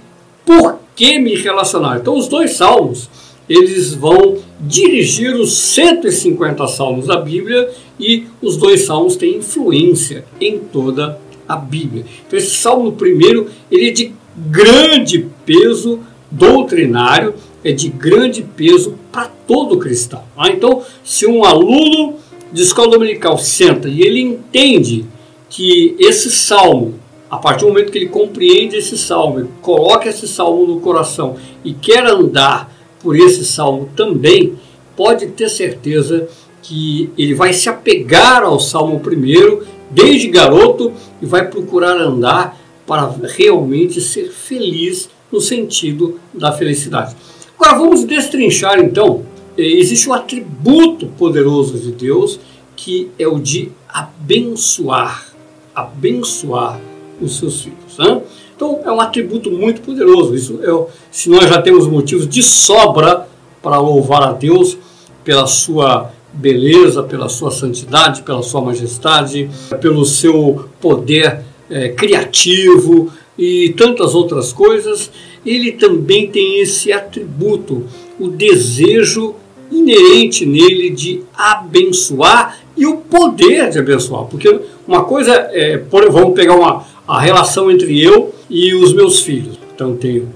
por 0.46 0.80
que 0.96 1.20
me 1.20 1.36
relacionar. 1.36 1.98
Então, 1.98 2.18
os 2.18 2.28
dois 2.28 2.54
salmos 2.56 3.10
eles 3.50 3.94
vão 3.94 4.38
dirigir 4.60 5.36
os 5.36 5.58
150 5.58 6.66
salmos 6.68 7.08
da 7.08 7.18
Bíblia 7.18 7.70
e 8.00 8.26
os 8.42 8.58
dois 8.58 8.86
salmos 8.86 9.16
têm 9.16 9.38
influência 9.38 10.26
em 10.40 10.60
toda 10.60 11.20
a 11.48 11.56
Bíblia. 11.56 12.06
Então, 12.26 12.40
esse 12.40 12.56
salmo 12.56 12.94
primeiro 12.94 13.50
ele 13.70 13.90
é 13.90 13.92
de 13.92 14.14
grande 14.36 15.28
peso 15.46 16.00
doutrinário, 16.34 17.36
é 17.64 17.72
de 17.72 17.90
grande 17.90 18.42
peso 18.42 18.98
para 19.12 19.32
todo 19.48 19.78
cristão. 19.78 20.24
Ah, 20.36 20.50
então, 20.50 20.82
se 21.04 21.26
um 21.26 21.46
aluno 21.46 22.16
de 22.52 22.62
escola 22.62 22.92
dominical 22.92 23.38
senta 23.38 23.88
e 23.88 24.02
ele 24.02 24.20
entende 24.20 25.06
que 25.50 25.96
esse 26.00 26.32
salmo, 26.32 26.96
a 27.30 27.38
partir 27.38 27.62
do 27.62 27.68
momento 27.68 27.92
que 27.92 27.98
ele 27.98 28.10
compreende 28.10 28.76
esse 28.76 28.98
salmo, 28.98 29.48
coloca 29.62 30.10
esse 30.10 30.28
salmo 30.28 30.66
no 30.66 30.80
coração 30.80 31.36
e 31.64 31.74
quer 31.74 32.06
andar 32.06 32.74
por 33.00 33.16
esse 33.16 33.46
salmo 33.46 33.90
também, 33.96 34.56
pode 34.96 35.28
ter 35.28 35.50
certeza 35.50 36.28
que 36.62 37.12
ele 37.18 37.34
vai 37.34 37.54
se 37.54 37.70
apegar 37.70 38.44
ao 38.44 38.60
salmo 38.60 39.00
primeiro, 39.00 39.66
desde 39.92 40.28
garoto, 40.28 40.94
e 41.22 41.26
vai 41.26 41.48
procurar 41.48 41.98
andar 41.98 42.58
para 42.88 43.14
realmente 43.24 44.02
ser 44.02 44.32
feliz 44.32 45.10
no 45.34 45.42
sentido 45.42 46.20
da 46.32 46.52
felicidade. 46.52 47.16
Agora 47.60 47.80
vamos 47.80 48.04
destrinchar 48.04 48.80
então. 48.80 49.26
Eh, 49.58 49.80
existe 49.80 50.08
um 50.08 50.14
atributo 50.14 51.08
poderoso 51.08 51.80
de 51.80 51.92
Deus 51.92 52.40
que 52.76 53.10
é 53.18 53.28
o 53.28 53.40
de 53.40 53.72
abençoar, 53.90 55.34
abençoar 55.74 56.80
os 57.20 57.38
seus 57.38 57.62
filhos. 57.62 57.98
Né? 57.98 58.22
Então 58.56 58.82
é 58.86 58.92
um 58.92 59.02
atributo 59.02 59.50
muito 59.52 59.82
poderoso. 59.82 60.36
Isso 60.36 60.60
é, 60.62 60.94
se 61.10 61.30
nós 61.30 61.50
já 61.50 61.60
temos 61.62 61.88
motivos 61.88 62.28
de 62.28 62.44
sobra 62.44 63.28
para 63.62 63.80
louvar 63.80 64.24
a 64.24 64.34
Deus 64.34 64.78
pela 65.24 65.48
sua 65.48 66.12
beleza, 66.32 67.02
pela 67.02 67.30
sua 67.30 67.50
santidade, 67.50 68.22
pela 68.22 68.44
sua 68.44 68.62
majestade, 68.62 69.50
pelo 69.82 70.06
seu 70.06 70.70
poder 70.80 71.42
é, 71.70 71.90
criativo 71.90 73.12
e 73.38 73.74
tantas 73.76 74.14
outras 74.14 74.54
coisas, 74.54 75.12
ele 75.46 75.72
também 75.72 76.28
tem 76.28 76.60
esse 76.62 76.92
atributo, 76.92 77.84
o 78.20 78.28
desejo 78.28 79.36
inerente 79.72 80.46
nele 80.46 80.90
de 80.92 81.22
abençoar 81.34 82.60
e 82.78 82.86
o 82.86 82.98
poder 82.98 83.70
de 83.70 83.80
abençoar. 83.80 84.26
Porque 84.26 84.60
uma 84.88 85.04
coisa 85.04 85.34
é, 85.52 85.78
por, 85.78 86.10
vamos 86.12 86.34
pegar 86.34 86.56
uma, 86.56 86.86
a 87.08 87.20
relação 87.20 87.72
entre 87.72 88.02
eu 88.02 88.34
e 88.50 88.74
os 88.76 88.94
meus 88.94 89.22
filhos. 89.22 89.58
Então 89.74 89.96
tenho 89.96 90.30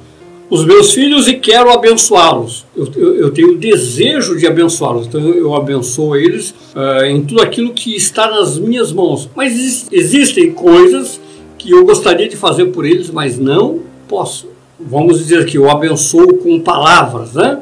os 0.50 0.66
meus 0.66 0.94
filhos 0.94 1.27
e 1.27 1.36
quero 1.36 1.70
abençoá-los. 1.70 2.66
Eu, 2.75 2.88
eu, 2.96 3.16
eu, 3.16 3.32
tenho 3.32 3.51
o 3.51 3.58
desejo 3.58 4.38
de 4.38 4.48
abençoá-los. 4.48 5.08
Então 5.08 5.22
eu 5.22 5.54
abençoo 5.54 6.16
eles 6.16 6.51
uh, 6.74 7.06
em 7.06 7.24
tudo 7.24 7.42
aquilo 7.42 7.74
que 7.74 7.96
está 7.96 8.30
nas 8.30 8.58
minhas 8.58 8.92
mãos. 8.92 9.30
Mas 9.36 9.88
existem 9.92 10.51
coisas 10.51 11.20
que 11.67 11.74
eu 11.74 11.83
gostaria 11.83 12.29
de 12.29 12.38
fazer 12.38 12.67
por 12.67 12.86
eles, 12.86 13.09
mas 13.09 13.38
não 13.38 13.81
posso. 14.07 14.47
Vamos 14.79 15.17
dizer 15.17 15.45
que 15.45 15.57
eu 15.57 15.69
abençoo 15.69 16.36
com 16.36 16.62
palavras, 16.62 17.33
né? 17.33 17.59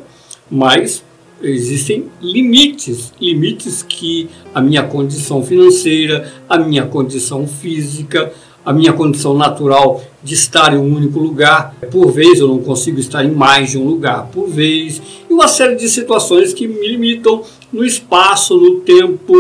Mas 0.50 1.04
existem 1.42 2.06
limites, 2.22 3.12
limites 3.20 3.82
que 3.82 4.30
a 4.54 4.62
minha 4.62 4.84
condição 4.84 5.44
financeira, 5.44 6.32
a 6.48 6.60
minha 6.60 6.86
condição 6.86 7.48
física, 7.48 8.32
a 8.64 8.72
minha 8.72 8.94
condição 8.94 9.36
natural 9.36 10.04
de 10.24 10.36
estar 10.36 10.72
em 10.72 10.78
um 10.78 10.96
único 10.96 11.18
lugar, 11.18 11.76
por 11.90 12.12
vez 12.12 12.40
eu 12.40 12.48
não 12.48 12.60
consigo 12.60 13.00
estar 13.00 13.26
em 13.26 13.32
mais 13.32 13.72
de 13.72 13.80
um 13.80 13.86
lugar 13.86 14.28
por 14.32 14.48
vez, 14.48 15.02
e 15.28 15.34
uma 15.34 15.48
série 15.48 15.76
de 15.76 15.90
situações 15.90 16.54
que 16.54 16.68
me 16.68 16.88
limitam 16.88 17.42
no 17.74 17.84
espaço, 17.84 18.56
no 18.56 18.82
tempo, 18.82 19.34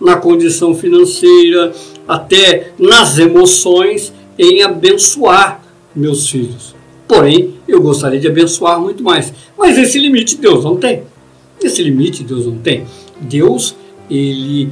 na 0.00 0.14
condição 0.14 0.76
financeira, 0.76 1.72
até 2.06 2.72
nas 2.78 3.18
emoções, 3.18 4.12
em 4.38 4.62
abençoar 4.62 5.62
meus 5.94 6.28
filhos. 6.28 6.74
Porém, 7.06 7.54
eu 7.68 7.80
gostaria 7.82 8.18
de 8.18 8.26
abençoar 8.26 8.80
muito 8.80 9.02
mais. 9.02 9.32
Mas 9.58 9.78
esse 9.78 9.98
limite 9.98 10.36
Deus 10.36 10.64
não 10.64 10.76
tem. 10.76 11.02
Esse 11.62 11.82
limite 11.82 12.24
Deus 12.24 12.46
não 12.46 12.58
tem. 12.58 12.84
Deus, 13.20 13.76
ele, 14.10 14.70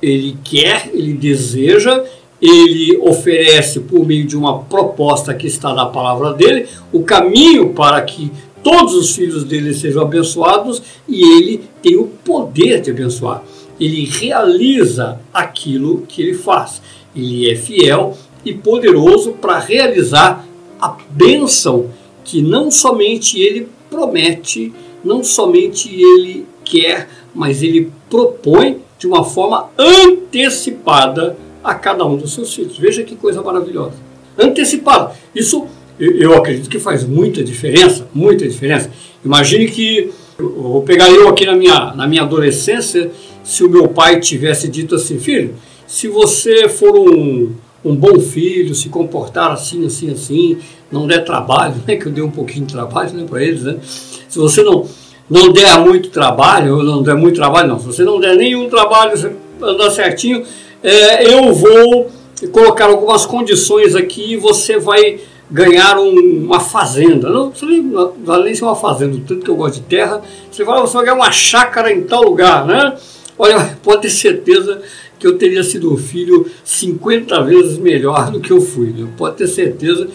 ele 0.00 0.36
quer, 0.44 0.90
ele 0.92 1.14
deseja, 1.14 2.04
ele 2.40 2.96
oferece 2.98 3.80
por 3.80 4.06
meio 4.06 4.26
de 4.26 4.36
uma 4.36 4.60
proposta 4.60 5.34
que 5.34 5.46
está 5.46 5.74
na 5.74 5.86
palavra 5.86 6.32
dele, 6.32 6.66
o 6.92 7.02
caminho 7.02 7.70
para 7.70 8.00
que 8.02 8.30
todos 8.62 8.94
os 8.94 9.14
filhos 9.14 9.44
dele 9.44 9.74
sejam 9.74 10.02
abençoados 10.02 10.82
e 11.08 11.22
ele 11.22 11.62
tem 11.82 11.96
o 11.96 12.04
poder 12.04 12.80
de 12.80 12.90
abençoar. 12.90 13.42
Ele 13.80 14.04
realiza 14.04 15.20
aquilo 15.32 16.04
que 16.08 16.22
ele 16.22 16.34
faz. 16.34 16.82
Ele 17.14 17.50
é 17.50 17.56
fiel 17.56 18.16
e 18.44 18.52
poderoso 18.52 19.32
para 19.32 19.58
realizar 19.58 20.46
a 20.80 20.96
bênção 21.10 21.90
que 22.24 22.42
não 22.42 22.70
somente 22.70 23.40
ele 23.40 23.68
promete, 23.90 24.72
não 25.04 25.24
somente 25.24 25.88
ele 25.94 26.46
quer, 26.64 27.08
mas 27.34 27.62
ele 27.62 27.90
propõe 28.10 28.78
de 28.98 29.06
uma 29.06 29.24
forma 29.24 29.70
antecipada 29.78 31.36
a 31.62 31.74
cada 31.74 32.04
um 32.04 32.16
dos 32.16 32.32
seus 32.34 32.52
filhos. 32.54 32.76
Veja 32.78 33.02
que 33.02 33.16
coisa 33.16 33.42
maravilhosa. 33.42 33.94
Antecipada. 34.36 35.12
Isso 35.34 35.66
eu 35.98 36.34
acredito 36.34 36.68
que 36.68 36.78
faz 36.78 37.04
muita 37.04 37.42
diferença, 37.42 38.06
muita 38.14 38.46
diferença. 38.46 38.90
Imagine 39.24 39.68
que 39.68 40.10
eu 40.38 40.62
vou 40.62 40.82
pegar 40.82 41.10
eu 41.10 41.28
aqui 41.28 41.44
na 41.44 41.56
minha, 41.56 41.92
na 41.94 42.06
minha 42.06 42.22
adolescência, 42.22 43.10
se 43.48 43.64
o 43.64 43.70
meu 43.70 43.88
pai 43.88 44.20
tivesse 44.20 44.68
dito 44.68 44.94
assim, 44.94 45.18
filho, 45.18 45.54
se 45.86 46.06
você 46.06 46.68
for 46.68 46.94
um, 46.98 47.54
um 47.82 47.96
bom 47.96 48.20
filho, 48.20 48.74
se 48.74 48.90
comportar 48.90 49.50
assim, 49.52 49.86
assim, 49.86 50.10
assim, 50.10 50.58
não 50.92 51.06
der 51.06 51.24
trabalho, 51.24 51.76
né, 51.88 51.96
que 51.96 52.04
eu 52.04 52.12
dei 52.12 52.22
um 52.22 52.30
pouquinho 52.30 52.66
de 52.66 52.74
trabalho 52.74 53.10
né, 53.14 53.24
para 53.26 53.42
eles, 53.42 53.62
né? 53.62 53.78
Se 53.82 54.38
você 54.38 54.62
não, 54.62 54.86
não 55.30 55.50
der 55.50 55.78
muito 55.78 56.10
trabalho, 56.10 56.82
não 56.82 57.02
der 57.02 57.14
muito 57.14 57.36
trabalho, 57.36 57.68
não, 57.68 57.78
se 57.78 57.86
você 57.86 58.04
não 58.04 58.20
der 58.20 58.36
nenhum 58.36 58.68
trabalho, 58.68 59.16
você 59.16 59.32
andar 59.62 59.90
certinho, 59.92 60.44
é, 60.82 61.32
eu 61.32 61.50
vou 61.54 62.10
colocar 62.52 62.84
algumas 62.84 63.24
condições 63.24 63.94
aqui 63.94 64.34
e 64.34 64.36
você 64.36 64.78
vai 64.78 65.20
ganhar 65.50 65.98
um, 65.98 66.44
uma 66.44 66.60
fazenda. 66.60 67.30
Não, 67.30 67.50
não 67.62 68.12
vai 68.22 68.42
nem 68.42 68.54
ser 68.54 68.64
uma 68.64 68.76
fazenda, 68.76 69.18
tanto 69.26 69.42
que 69.42 69.50
eu 69.50 69.56
gosto 69.56 69.76
de 69.76 69.80
terra. 69.80 70.20
Você 70.50 70.64
vai, 70.64 70.78
você 70.82 70.92
vai 70.92 71.06
ganhar 71.06 71.16
uma 71.16 71.32
chácara 71.32 71.90
em 71.90 72.02
tal 72.02 72.22
lugar, 72.22 72.66
né? 72.66 72.94
Olha, 73.38 73.78
pode 73.82 74.02
ter 74.02 74.10
certeza 74.10 74.82
que 75.18 75.26
eu 75.26 75.38
teria 75.38 75.62
sido 75.62 75.92
um 75.92 75.96
filho 75.96 76.46
50 76.64 77.42
vezes 77.42 77.78
melhor 77.78 78.30
do 78.30 78.40
que 78.40 78.50
eu 78.50 78.60
fui. 78.60 78.88
Né? 78.88 79.08
Pode 79.16 79.36
ter 79.36 79.46
certeza 79.46 80.08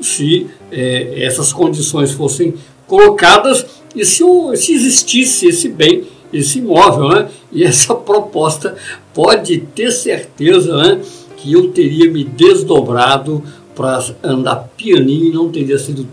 se 0.00 0.46
é, 0.70 1.24
essas 1.24 1.52
condições 1.52 2.12
fossem 2.12 2.54
colocadas 2.86 3.64
e 3.94 4.04
se, 4.04 4.24
se 4.56 4.72
existisse 4.74 5.46
esse 5.46 5.68
bem, 5.68 6.04
esse 6.32 6.58
imóvel, 6.58 7.08
né? 7.10 7.28
E 7.52 7.62
essa 7.64 7.94
proposta 7.94 8.74
pode 9.14 9.58
ter 9.74 9.90
certeza 9.92 10.76
né, 10.76 11.00
que 11.36 11.52
eu 11.52 11.70
teria 11.72 12.10
me 12.10 12.24
desdobrado 12.24 13.42
para 13.74 14.04
andar 14.22 14.70
pianinho 14.76 15.26
e 15.26 15.32
não 15.32 15.50
teria 15.50 15.78
sido 15.78 16.06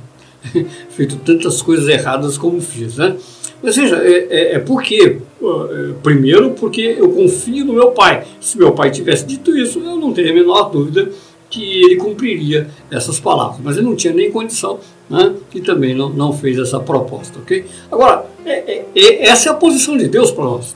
feito 0.92 1.18
tantas 1.18 1.62
coisas 1.62 1.88
erradas 1.88 2.38
como 2.38 2.62
fiz. 2.62 2.98
Né? 2.98 3.16
Mas 3.62 3.76
seja, 3.76 3.98
é, 3.98 4.28
é, 4.30 4.56
é 4.56 4.60
porque, 4.60 5.18
é, 5.42 5.94
primeiro, 6.02 6.52
porque 6.52 6.96
eu 6.98 7.10
confio 7.10 7.66
no 7.66 7.74
meu 7.74 7.92
pai. 7.92 8.26
Se 8.40 8.58
meu 8.58 8.72
pai 8.72 8.92
tivesse 8.92 9.26
dito 9.26 9.58
isso, 9.58 9.80
eu 9.80 9.98
não 9.98 10.14
teria 10.14 10.32
a 10.32 10.36
menor 10.36 10.70
dúvida 10.70 11.10
que 11.50 11.82
ele 11.84 11.96
cumpriria 11.98 12.70
essas 12.92 13.20
palavras. 13.20 13.60
Mas 13.64 13.78
ele 13.78 13.86
não 13.86 13.96
tinha 13.96 14.14
nem 14.14 14.32
condição 14.32 14.80
né, 15.10 15.36
e 15.54 15.62
também 15.62 15.94
não, 15.96 16.10
não 16.10 16.32
fez 16.32 16.58
essa 16.58 16.80
proposta. 16.80 17.40
ok? 17.40 17.66
Agora, 17.92 18.26
é, 18.46 18.52
é, 18.52 18.86
é 18.96 19.28
essa 19.28 19.50
é 19.50 19.52
a 19.52 19.56
posição 19.56 19.98
de 19.98 20.08
Deus 20.08 20.32
para 20.32 20.44
nós. 20.46 20.76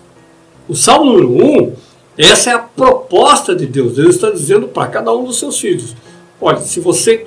O 0.68 0.76
Salmo 0.76 1.12
número 1.12 1.30
1, 1.30 1.74
essa 2.18 2.52
é 2.52 2.54
a 2.54 2.60
proposta 2.60 3.56
de 3.56 3.66
Deus. 3.66 3.96
Deus 3.96 4.16
está 4.16 4.30
dizendo 4.30 4.68
para 4.68 4.88
cada 4.88 5.14
um 5.14 5.24
dos 5.26 5.38
seus 5.40 5.60
filhos: 5.60 5.96
olha, 6.40 6.60
se 6.60 6.80
você 6.80 7.26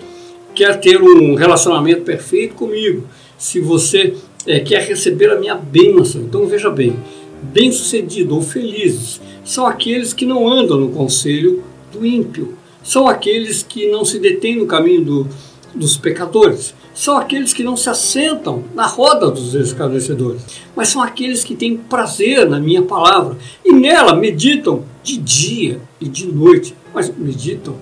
quer 0.55 0.81
ter 0.81 1.01
um 1.01 1.35
relacionamento 1.35 2.03
perfeito 2.03 2.55
comigo, 2.55 3.05
se 3.37 3.61
você 3.61 4.15
é, 4.47 4.61
quer 4.61 4.83
receber 4.83 5.31
a 5.31 5.39
minha 5.39 5.55
bênção, 5.55 6.23
então 6.23 6.47
veja 6.47 6.71
bem, 6.71 6.97
bem-sucedido 7.43 8.35
ou 8.35 8.43
felizes 8.43 9.21
são 9.45 9.67
aqueles 9.67 10.13
que 10.13 10.27
não 10.27 10.49
andam 10.49 10.79
no 10.79 10.91
conselho 10.91 11.63
do 11.93 12.05
ímpio, 12.05 12.57
são 12.83 13.07
aqueles 13.07 13.63
que 13.63 13.89
não 13.89 14.05
se 14.05 14.19
detêm 14.19 14.57
no 14.57 14.67
caminho 14.67 15.05
do, 15.05 15.29
dos 15.75 15.97
pecadores, 15.97 16.75
são 16.95 17.17
aqueles 17.17 17.53
que 17.53 17.63
não 17.63 17.77
se 17.77 17.91
assentam 17.91 18.65
na 18.75 18.87
roda 18.87 19.31
dos 19.31 19.55
escarnecedores, 19.55 20.43
mas 20.75 20.89
são 20.89 21.03
aqueles 21.03 21.45
que 21.45 21.55
têm 21.55 21.77
prazer 21.77 22.49
na 22.49 22.59
minha 22.59 22.83
palavra 22.83 23.37
e 23.65 23.73
nela 23.73 24.15
meditam 24.17 24.85
de 25.03 25.17
dia 25.19 25.81
e 26.01 26.09
de 26.09 26.27
noite, 26.27 26.75
mas 26.95 27.13
meditam 27.17 27.77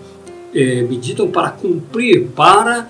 é, 0.54 0.82
meditam 0.82 1.28
para 1.28 1.50
cumprir, 1.50 2.28
para 2.28 2.88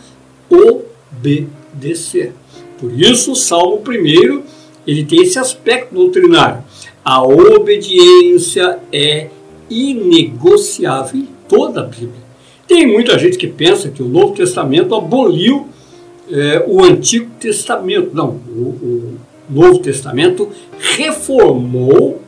obedecer. 0.50 2.34
Por 2.78 2.92
isso, 2.92 3.32
o 3.32 3.36
Salmo 3.36 3.82
1 3.86 4.42
ele 4.86 5.04
tem 5.04 5.22
esse 5.22 5.38
aspecto 5.38 5.94
doutrinário. 5.94 6.62
A 7.04 7.22
obediência 7.22 8.78
é 8.92 9.28
inegociável 9.70 11.20
em 11.20 11.28
toda 11.48 11.80
a 11.80 11.84
Bíblia. 11.84 12.24
Tem 12.66 12.86
muita 12.86 13.18
gente 13.18 13.36
que 13.36 13.46
pensa 13.46 13.88
que 13.90 14.02
o 14.02 14.08
Novo 14.08 14.34
Testamento 14.34 14.94
aboliu 14.94 15.68
é, 16.30 16.64
o 16.66 16.82
Antigo 16.82 17.30
Testamento. 17.38 18.10
Não, 18.14 18.40
o, 18.48 18.60
o 18.60 19.18
Novo 19.48 19.78
Testamento 19.78 20.48
reformou 20.78 22.22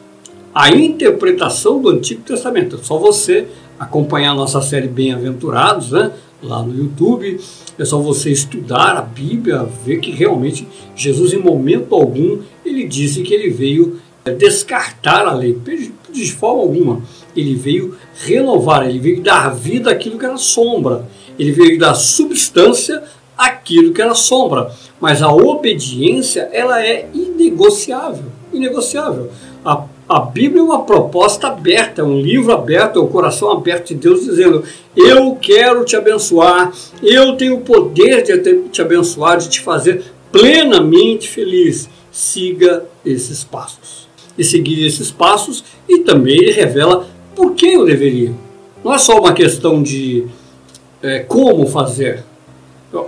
a 0.54 0.70
interpretação 0.70 1.80
do 1.80 1.88
Antigo 1.90 2.22
Testamento. 2.22 2.76
É 2.76 2.78
só 2.82 2.98
você 2.98 3.46
acompanhar 3.78 4.32
a 4.32 4.34
nossa 4.34 4.60
série 4.60 4.88
Bem-aventurados, 4.88 5.92
né? 5.92 6.12
Lá 6.42 6.62
no 6.62 6.76
YouTube. 6.76 7.40
É 7.78 7.84
só 7.84 7.98
você 7.98 8.30
estudar 8.30 8.96
a 8.96 9.02
Bíblia, 9.02 9.68
ver 9.84 9.98
que 10.00 10.10
realmente 10.10 10.66
Jesus, 10.94 11.32
em 11.32 11.38
momento 11.38 11.94
algum, 11.94 12.40
ele 12.64 12.84
disse 12.84 13.22
que 13.22 13.34
ele 13.34 13.50
veio 13.50 14.00
é, 14.24 14.30
descartar 14.32 15.26
a 15.26 15.32
lei, 15.32 15.58
de 16.10 16.32
forma 16.32 16.62
alguma. 16.62 17.02
Ele 17.36 17.54
veio 17.54 17.96
renovar, 18.24 18.88
ele 18.88 18.98
veio 18.98 19.22
dar 19.22 19.50
vida 19.50 19.90
àquilo 19.90 20.18
que 20.18 20.24
era 20.24 20.36
sombra, 20.36 21.06
ele 21.38 21.52
veio 21.52 21.78
dar 21.78 21.94
substância 21.94 23.02
àquilo 23.36 23.92
que 23.92 24.00
era 24.00 24.14
sombra. 24.14 24.72
Mas 25.00 25.22
a 25.22 25.32
obediência, 25.32 26.48
ela 26.52 26.82
é 26.84 27.08
inegociável, 27.12 28.32
inegociável. 28.52 29.30
A 29.64 29.84
a 30.08 30.20
Bíblia 30.20 30.60
é 30.60 30.64
uma 30.64 30.82
proposta 30.82 31.48
aberta, 31.48 32.00
é 32.00 32.04
um 32.04 32.20
livro 32.20 32.52
aberto, 32.52 32.98
é 32.98 33.02
o 33.02 33.08
coração 33.08 33.50
aberto 33.50 33.88
de 33.88 33.96
Deus 33.96 34.24
dizendo: 34.24 34.62
Eu 34.96 35.34
quero 35.34 35.84
te 35.84 35.96
abençoar, 35.96 36.72
eu 37.02 37.36
tenho 37.36 37.56
o 37.56 37.60
poder 37.60 38.22
de 38.22 38.68
te 38.68 38.80
abençoar, 38.80 39.38
de 39.38 39.48
te 39.48 39.60
fazer 39.60 40.04
plenamente 40.30 41.28
feliz. 41.28 41.88
Siga 42.12 42.84
esses 43.04 43.42
passos. 43.42 44.06
E 44.38 44.44
seguir 44.44 44.86
esses 44.86 45.10
passos, 45.10 45.64
e 45.88 45.98
também 45.98 46.52
revela 46.52 47.06
por 47.34 47.54
que 47.54 47.66
eu 47.66 47.84
deveria. 47.84 48.32
Não 48.84 48.94
é 48.94 48.98
só 48.98 49.18
uma 49.18 49.32
questão 49.32 49.82
de 49.82 50.26
é, 51.02 51.20
como 51.20 51.66
fazer. 51.66 52.22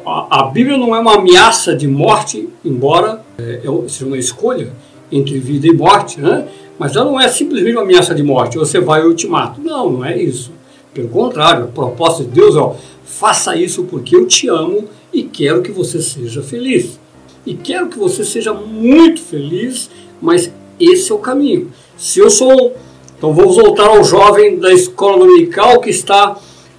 A, 0.05 0.41
a, 0.41 0.43
Bíblia 0.45 0.77
não 0.77 0.95
é 0.95 0.99
uma 0.99 1.15
ameaça 1.15 1.75
de 1.75 1.87
morte, 1.87 2.49
embora 2.65 3.23
é, 3.39 3.61
é 3.65 3.89
seja 3.89 4.07
uma 4.07 4.19
escolha 4.19 4.73
entre 5.11 5.39
vida 5.39 5.67
e 5.67 5.73
morte, 5.73 6.21
né? 6.21 6.49
Mas 6.79 6.95
ela 6.95 7.07
não 7.07 7.21
é 7.21 7.29
simplesmente 7.29 7.75
uma 7.75 7.83
ameaça 7.83 8.15
de 8.15 8.23
morte, 8.23 8.57
você 8.57 8.81
vai 8.81 9.01
ao 9.03 9.09
ultimato. 9.09 9.61
Não, 9.61 9.91
não 9.91 10.05
é 10.05 10.17
isso. 10.17 10.53
Pelo 10.95 11.09
contrário, 11.09 11.65
a 11.65 11.69
proposta 11.69 12.23
de 12.23 12.31
Deus 12.31 12.57
é: 12.57 12.77
faça 13.05 13.57
isso 13.57 13.85
porque 13.85 14.15
eu 14.15 14.27
te 14.27 14.49
amo 14.49 14.89
e 15.13 15.23
quero 15.23 15.63
que 15.63 15.73
você 15.73 16.01
seja 16.01 16.43
feliz. 16.43 16.99
E 17.45 17.55
quero 17.55 17.89
que 17.89 17.99
você 17.99 18.25
seja 18.25 18.53
muito 18.53 19.21
feliz, 19.21 19.91
mas 20.21 20.53
esse 20.79 21.11
é 21.11 21.15
o 21.15 21.19
caminho. 21.19 21.71
Se 21.97 22.21
eu 22.21 22.31
sou. 22.31 22.77
Então 23.17 23.35
vamos 23.35 23.57
voltar 23.57 23.89
ao 23.89 24.05
jovem 24.05 24.61
da 24.61 24.73
escola 24.73 25.19
dominical 25.19 25.81
que 25.81 25.91
está 25.91 26.39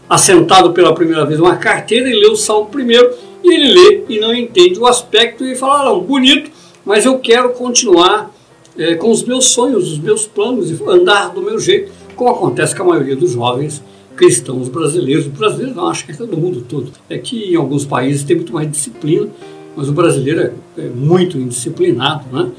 assentado 0.09 0.71
pela 0.71 0.95
primeira 0.95 1.25
vez 1.25 1.37
uma 1.39 1.57
carteira 1.57 2.09
e 2.09 2.13
lê 2.13 2.27
o 2.27 2.35
salmo 2.35 2.69
primeiro, 2.69 3.13
e 3.43 3.53
ele 3.53 3.73
lê 3.73 4.03
e 4.07 4.19
não 4.19 4.33
entende 4.33 4.79
o 4.79 4.87
aspecto 4.87 5.43
e 5.45 5.55
fala: 5.55 5.81
ah, 5.81 5.85
não, 5.85 5.99
bonito, 6.01 6.49
mas 6.89 7.05
eu 7.05 7.19
quero 7.19 7.51
continuar 7.51 8.31
é, 8.75 8.95
com 8.95 9.11
os 9.11 9.21
meus 9.21 9.49
sonhos, 9.49 9.91
os 9.91 9.99
meus 9.99 10.25
planos, 10.25 10.71
e 10.71 10.83
andar 10.87 11.29
do 11.29 11.39
meu 11.39 11.59
jeito, 11.59 11.91
como 12.15 12.31
acontece 12.31 12.75
com 12.75 12.81
a 12.81 12.85
maioria 12.87 13.15
dos 13.15 13.33
jovens 13.33 13.83
cristãos 14.15 14.69
brasileiros. 14.69 15.27
Brasileiros 15.27 15.75
não, 15.75 15.87
acho 15.87 16.03
que 16.03 16.13
é 16.13 16.15
todo 16.15 16.35
mundo 16.35 16.65
todo. 16.67 16.91
É 17.07 17.19
que 17.19 17.53
em 17.53 17.55
alguns 17.55 17.85
países 17.85 18.23
tem 18.23 18.37
muito 18.37 18.51
mais 18.51 18.71
disciplina, 18.71 19.29
mas 19.75 19.87
o 19.87 19.91
brasileiro 19.91 20.41
é, 20.41 20.81
é 20.81 20.89
muito 20.89 21.37
indisciplinado, 21.37 22.25
né? 22.35 22.49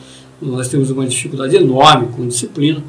Nós 0.40 0.68
temos 0.68 0.92
uma 0.92 1.04
dificuldade 1.06 1.56
enorme 1.56 2.10
com 2.14 2.24
disciplina. 2.28 2.84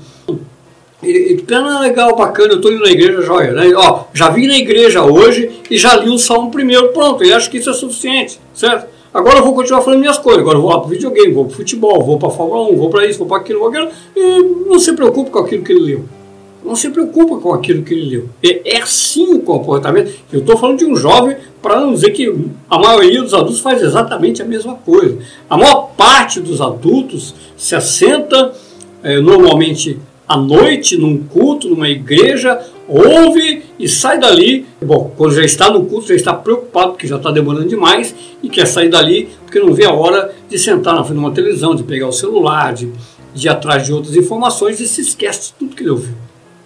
E, 1.01 1.41
pena 1.47 1.79
legal, 1.79 2.15
bacana, 2.15 2.53
eu 2.53 2.57
estou 2.57 2.71
indo 2.71 2.83
na 2.83 2.91
igreja, 2.91 3.19
joia, 3.23 3.51
né? 3.51 3.73
Ó, 3.75 4.03
já 4.13 4.29
vim 4.29 4.45
na 4.45 4.59
igreja 4.59 5.03
hoje 5.03 5.49
e 5.71 5.75
já 5.75 5.95
li 5.95 6.11
o 6.11 6.19
Salmo 6.19 6.51
primeiro, 6.51 6.89
pronto, 6.89 7.23
e 7.23 7.33
acho 7.33 7.49
que 7.49 7.57
isso 7.57 7.71
é 7.71 7.73
suficiente, 7.73 8.39
certo? 8.53 9.00
Agora 9.13 9.39
eu 9.39 9.43
vou 9.43 9.53
continuar 9.53 9.81
falando 9.81 9.99
minhas 9.99 10.17
coisas. 10.17 10.41
Agora 10.41 10.57
eu 10.57 10.61
vou 10.61 10.71
lá 10.71 10.79
para 10.79 10.89
videogame, 10.89 11.33
vou 11.33 11.45
para 11.45 11.55
futebol, 11.55 12.01
vou 12.01 12.17
para 12.17 12.29
Fórmula 12.29 12.71
1, 12.71 12.77
vou 12.77 12.89
para 12.89 13.05
isso, 13.05 13.19
vou 13.19 13.27
para 13.27 13.37
aquilo, 13.37 13.59
vou 13.59 13.69
aquilo. 13.69 13.89
E 14.15 14.43
não 14.69 14.79
se 14.79 14.93
preocupe 14.93 15.29
com 15.29 15.39
aquilo 15.39 15.63
que 15.63 15.71
ele 15.73 15.81
leu. 15.81 16.05
Não 16.63 16.75
se 16.75 16.89
preocupa 16.89 17.37
com 17.37 17.53
aquilo 17.53 17.83
que 17.83 17.93
ele 17.93 18.09
leu. 18.09 18.29
É, 18.41 18.77
é 18.77 18.81
assim 18.81 19.33
o 19.33 19.39
comportamento. 19.41 20.11
Eu 20.31 20.39
estou 20.39 20.57
falando 20.57 20.77
de 20.77 20.85
um 20.85 20.95
jovem 20.95 21.35
para 21.61 21.79
não 21.79 21.93
dizer 21.93 22.11
que 22.11 22.33
a 22.69 22.79
maioria 22.79 23.21
dos 23.21 23.33
adultos 23.33 23.59
faz 23.59 23.81
exatamente 23.81 24.41
a 24.41 24.45
mesma 24.45 24.75
coisa. 24.75 25.17
A 25.49 25.57
maior 25.57 25.89
parte 25.97 26.39
dos 26.39 26.61
adultos 26.61 27.35
se 27.57 27.75
assenta 27.75 28.53
é, 29.03 29.19
normalmente 29.19 29.99
à 30.31 30.37
noite, 30.37 30.97
num 30.97 31.17
culto, 31.17 31.67
numa 31.67 31.89
igreja, 31.89 32.57
ouve 32.87 33.63
e 33.77 33.87
sai 33.87 34.17
dali. 34.17 34.65
Bom, 34.81 35.13
quando 35.17 35.33
já 35.33 35.43
está 35.43 35.69
no 35.69 35.85
culto, 35.85 36.07
já 36.07 36.15
está 36.15 36.33
preocupado 36.33 36.91
porque 36.91 37.05
já 37.05 37.17
está 37.17 37.31
demorando 37.31 37.67
demais 37.67 38.15
e 38.41 38.47
quer 38.47 38.65
sair 38.65 38.89
dali 38.89 39.29
porque 39.43 39.59
não 39.59 39.73
vê 39.73 39.85
a 39.85 39.91
hora 39.91 40.33
de 40.49 40.57
sentar 40.57 40.95
na 40.95 41.03
frente 41.03 41.17
de 41.17 41.25
uma 41.25 41.31
televisão, 41.31 41.75
de 41.75 41.83
pegar 41.83 42.07
o 42.07 42.13
celular, 42.13 42.73
de, 42.73 42.89
de 43.33 43.47
ir 43.47 43.49
atrás 43.49 43.85
de 43.85 43.91
outras 43.91 44.15
informações 44.15 44.79
e 44.79 44.87
se 44.87 45.01
esquece 45.01 45.49
de 45.49 45.53
tudo 45.59 45.75
que 45.75 45.83
ele 45.83 45.89
ouviu. 45.89 46.15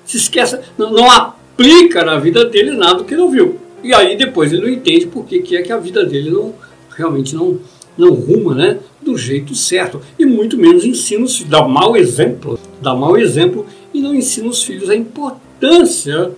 Se 0.06 0.18
esquece, 0.18 0.60
não, 0.78 0.92
não 0.92 1.10
aplica 1.10 2.06
na 2.06 2.20
vida 2.20 2.46
dele 2.46 2.72
nada 2.72 2.96
do 2.96 3.04
que 3.04 3.16
ele 3.16 3.24
ouviu. 3.24 3.60
E 3.84 3.94
aí 3.96 4.16
depois 4.16 4.54
ele 4.54 4.62
não 4.62 4.70
entende 4.70 5.08
por 5.08 5.26
que, 5.26 5.40
que 5.40 5.58
é 5.58 5.64
que 5.64 5.72
a 5.72 5.78
vida 5.78 6.06
dele 6.06 6.30
não 6.30 6.54
realmente 6.96 7.36
não, 7.36 7.58
não 7.98 8.14
ruma 8.14 8.54
né, 8.54 8.78
do 9.02 9.18
jeito 9.18 9.56
certo. 9.56 10.02
E 10.18 10.26
muito 10.26 10.58
menos 10.58 10.84
ensina 10.84 11.24
os 11.24 11.38
filhos, 11.38 11.50
dá 11.50 11.68
mau 11.68 11.96
exemplo, 11.96 12.60
dá 12.82 12.94
mau 12.94 13.18
exemplo 13.18 13.66
e 13.94 14.02
não 14.02 14.14
ensina 14.14 14.48
os 14.48 14.64
filhos 14.64 14.90
a 14.90 14.96
importância 14.96 16.32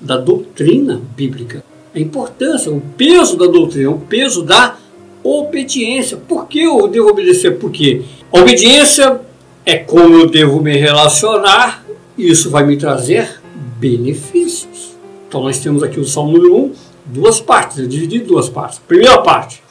da 0.00 0.16
doutrina 0.16 1.00
bíblica. 1.16 1.64
A 1.94 2.00
importância, 2.00 2.72
o 2.72 2.80
peso 2.96 3.36
da 3.36 3.46
doutrina, 3.46 3.90
o 3.90 4.00
peso 4.00 4.42
da 4.42 4.76
obediência. 5.22 6.16
Por 6.16 6.46
que 6.46 6.60
eu 6.60 6.88
devo 6.88 7.08
obedecer? 7.08 7.52
Porque 7.58 8.02
a 8.32 8.40
obediência 8.40 9.20
é 9.64 9.76
como 9.76 10.14
eu 10.14 10.28
devo 10.28 10.60
me 10.60 10.76
relacionar, 10.76 11.84
e 12.18 12.28
isso 12.28 12.50
vai 12.50 12.66
me 12.66 12.76
trazer 12.76 13.40
benefícios. 13.78 14.94
Então 15.28 15.42
nós 15.42 15.58
temos 15.58 15.82
aqui 15.82 15.98
o 15.98 16.04
Salmo 16.04 16.36
número 16.36 16.56
1, 16.56 16.72
duas 17.06 17.40
partes, 17.40 17.78
eu 17.78 17.86
dividi 17.86 18.18
em 18.18 18.24
duas 18.24 18.48
partes. 18.48 18.78
Primeira 18.86 19.18
parte, 19.18 19.62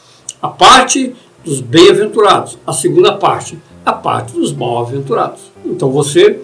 a 0.41 0.47
parte 0.47 1.13
dos 1.43 1.59
bem-aventurados. 1.59 2.57
A 2.65 2.73
segunda 2.73 3.13
parte, 3.13 3.57
a 3.85 3.91
parte 3.91 4.33
dos 4.33 4.53
mal-aventurados. 4.53 5.41
Então 5.65 5.91
você, 5.91 6.39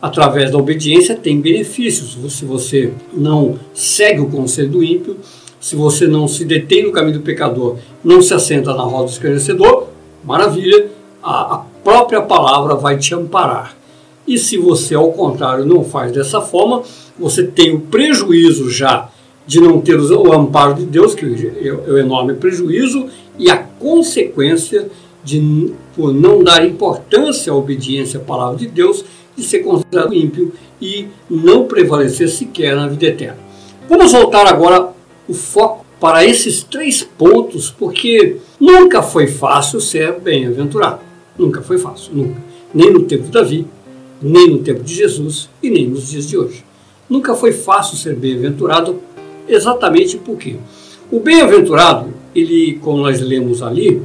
através 0.00 0.50
da 0.50 0.58
obediência, 0.58 1.16
tem 1.16 1.40
benefícios. 1.40 2.16
Se 2.32 2.44
você 2.44 2.92
não 3.12 3.58
segue 3.74 4.20
o 4.20 4.28
conselho 4.28 4.68
do 4.68 4.84
ímpio, 4.84 5.16
se 5.60 5.76
você 5.76 6.06
não 6.06 6.26
se 6.26 6.44
detém 6.44 6.84
no 6.84 6.92
caminho 6.92 7.18
do 7.18 7.24
pecador, 7.24 7.76
não 8.02 8.20
se 8.20 8.34
assenta 8.34 8.74
na 8.74 8.82
roda 8.82 9.04
do 9.04 9.10
esclarecedor, 9.10 9.86
maravilha, 10.24 10.88
a, 11.22 11.54
a 11.54 11.58
própria 11.84 12.20
palavra 12.20 12.74
vai 12.74 12.98
te 12.98 13.14
amparar. 13.14 13.76
E 14.26 14.38
se 14.38 14.56
você, 14.56 14.94
ao 14.94 15.12
contrário, 15.12 15.64
não 15.64 15.84
faz 15.84 16.12
dessa 16.12 16.40
forma, 16.40 16.82
você 17.18 17.44
tem 17.44 17.74
o 17.74 17.80
prejuízo 17.80 18.70
já 18.70 19.08
de 19.46 19.60
não 19.60 19.80
ter 19.80 19.98
o 19.98 20.32
amparo 20.32 20.74
de 20.74 20.84
Deus, 20.84 21.14
que 21.14 21.26
é 21.60 21.72
o 21.72 21.98
enorme 21.98 22.34
prejuízo, 22.34 23.08
e 23.38 23.50
a 23.50 23.56
consequência 23.82 24.88
de, 25.24 25.72
por 25.96 26.14
não 26.14 26.42
dar 26.42 26.64
importância 26.64 27.52
à 27.52 27.56
obediência 27.56 28.20
à 28.20 28.22
palavra 28.22 28.56
de 28.56 28.68
Deus, 28.68 29.04
de 29.36 29.42
ser 29.42 29.60
considerado 29.60 30.14
ímpio 30.14 30.52
e 30.80 31.08
não 31.28 31.66
prevalecer 31.66 32.28
sequer 32.28 32.76
na 32.76 32.86
vida 32.86 33.06
eterna. 33.06 33.38
Vamos 33.88 34.12
voltar 34.12 34.46
agora 34.46 34.92
o 35.28 35.34
foco 35.34 35.84
para 36.00 36.24
esses 36.24 36.62
três 36.62 37.02
pontos, 37.02 37.70
porque 37.70 38.36
nunca 38.58 39.02
foi 39.02 39.26
fácil 39.26 39.80
ser 39.80 40.18
bem-aventurado. 40.18 41.00
Nunca 41.38 41.62
foi 41.62 41.78
fácil, 41.78 42.12
nunca. 42.14 42.40
Nem 42.74 42.92
no 42.92 43.04
tempo 43.04 43.24
de 43.24 43.30
Davi, 43.30 43.66
nem 44.20 44.50
no 44.50 44.58
tempo 44.58 44.82
de 44.82 44.94
Jesus 44.94 45.48
e 45.62 45.70
nem 45.70 45.86
nos 45.88 46.08
dias 46.10 46.28
de 46.28 46.36
hoje. 46.36 46.64
Nunca 47.08 47.34
foi 47.34 47.52
fácil 47.52 47.96
ser 47.96 48.14
bem-aventurado, 48.16 49.00
exatamente 49.48 50.16
porque 50.16 50.56
o 51.10 51.20
bem-aventurado 51.20 52.21
ele, 52.34 52.78
como 52.82 52.98
nós 52.98 53.20
lemos 53.20 53.62
ali, 53.62 54.02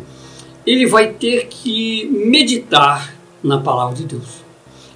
ele 0.65 0.85
vai 0.85 1.13
ter 1.13 1.47
que 1.47 2.05
meditar 2.05 3.15
na 3.43 3.59
palavra 3.59 3.95
de 3.95 4.05
Deus. 4.05 4.45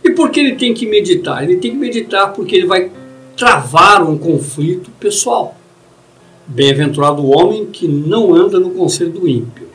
E 0.04 0.12
por 0.12 0.30
que 0.30 0.39
ele 0.39 0.56
tem 0.56 0.74
que 0.74 0.86
meditar? 0.86 1.44
Ele 1.44 1.58
tem 1.58 1.72
que 1.72 1.78
meditar 1.78 2.34
porque 2.34 2.56
ele 2.56 2.65
vai 2.65 2.91
travar 3.38 4.04
um 4.08 4.17
conflito 4.17 4.89
pessoal. 5.00 5.56
Bem-aventurado 6.46 7.22
o 7.22 7.30
homem 7.30 7.67
que 7.67 7.88
não 7.88 8.34
anda 8.34 8.60
no 8.60 8.72
conselho 8.72 9.12
do 9.12 9.28
ímpio. 9.28 9.67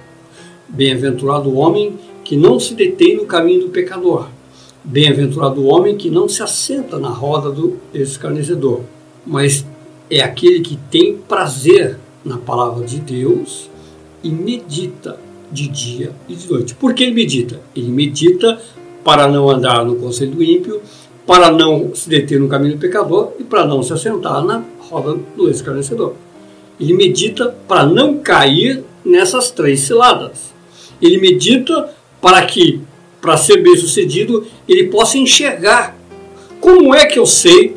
Bem-aventurado 0.69 1.49
o 1.49 1.57
homem 1.57 1.99
que 2.23 2.37
não 2.37 2.59
se 2.59 2.75
detém 2.75 3.17
no 3.17 3.25
caminho 3.25 3.63
do 3.63 3.69
pecador. 3.69 4.29
Bem-aventurado 4.85 5.61
o 5.61 5.67
homem 5.67 5.97
que 5.97 6.11
não 6.11 6.29
se 6.29 6.43
assenta 6.43 6.99
na 6.99 7.09
roda 7.09 7.51
do 7.51 7.79
escarnecedor. 7.95 8.83
Mas 9.25 9.65
é 10.11 10.21
aquele 10.21 10.61
que 10.61 10.77
tem 10.91 11.17
prazer 11.17 11.99
na 12.27 12.37
palavra 12.37 12.85
de 12.85 12.99
Deus 12.99 13.71
e 14.23 14.29
medita 14.29 15.19
de 15.51 15.69
dia 15.69 16.11
e 16.29 16.35
de 16.35 16.51
noite. 16.51 16.75
Por 16.75 16.93
que 16.93 17.05
ele 17.05 17.13
medita? 17.13 17.61
Ele 17.75 17.89
medita 17.89 18.61
para 19.05 19.29
não 19.29 19.49
andar 19.49 19.85
no 19.85 19.95
conselho 19.97 20.33
do 20.33 20.43
ímpio, 20.43 20.83
para 21.25 21.51
não 21.53 21.95
se 21.95 22.09
deter 22.09 22.41
no 22.41 22.49
caminho 22.49 22.75
do 22.75 22.81
pecador 22.81 23.33
e 23.39 23.45
para 23.45 23.65
não 23.65 23.83
se 23.83 23.93
assentar 23.93 24.45
na 24.45 24.65
roda 24.81 25.17
do 25.37 25.49
escarnecedor. 25.49 26.15
Ele 26.79 26.93
medita 26.93 27.55
para 27.69 27.87
não 27.87 28.19
cair 28.19 28.83
nessas 29.05 29.51
três 29.53 29.81
ciladas. 29.81 30.53
Ele 31.01 31.19
medita 31.19 31.91
para 32.21 32.45
que, 32.45 32.81
para 33.21 33.37
ser 33.37 33.63
bem 33.63 33.77
sucedido, 33.77 34.45
ele 34.69 34.89
possa 34.89 35.17
enxergar. 35.17 35.97
Como 36.61 36.93
é 36.95 37.07
que 37.07 37.19
eu 37.19 37.27
sei 37.27 37.77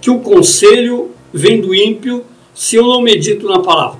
que 0.00 0.10
o 0.10 0.20
conselho 0.20 1.10
vem 1.32 1.60
do 1.60 1.74
ímpio 1.74 2.24
se 2.60 2.76
eu 2.76 2.86
não 2.86 3.00
medito 3.00 3.48
na 3.48 3.60
palavra? 3.60 3.98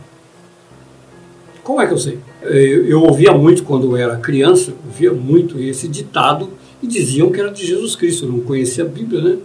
Como 1.65 1.81
é 1.81 1.87
que 1.87 1.95
eu 1.95 1.99
sei? 1.99 2.19
Eu, 2.43 2.85
eu 2.85 3.03
ouvia 3.03 3.33
muito 3.33 3.63
quando 3.63 3.87
eu 3.87 3.97
era 3.97 4.19
criança, 4.19 4.75
ouvia 4.85 5.15
muito 5.15 5.59
esse 5.59 5.89
ditado 5.89 6.51
e 6.83 6.87
diziam 6.87 7.31
que 7.31 7.41
era 7.41 7.51
de 7.51 7.67
Jesus 7.67 7.97
Cristo. 7.97 8.27
Eu 8.27 8.33
não 8.33 8.41
conhecia 8.41 8.85
a 8.85 8.87
Bíblia 8.87 9.23
né, 9.23 9.39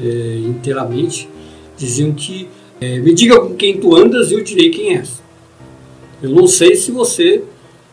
é, 0.00 0.38
inteiramente. 0.48 1.28
Diziam 1.76 2.12
que 2.12 2.48
é, 2.80 2.98
me 2.98 3.14
diga 3.14 3.40
com 3.40 3.54
quem 3.54 3.78
tu 3.78 3.94
andas 3.94 4.32
e 4.32 4.34
eu 4.34 4.42
direi 4.42 4.68
quem 4.70 4.96
és. 4.96 5.22
Eu 6.20 6.30
não 6.30 6.48
sei 6.48 6.74
se 6.74 6.90
você 6.90 7.44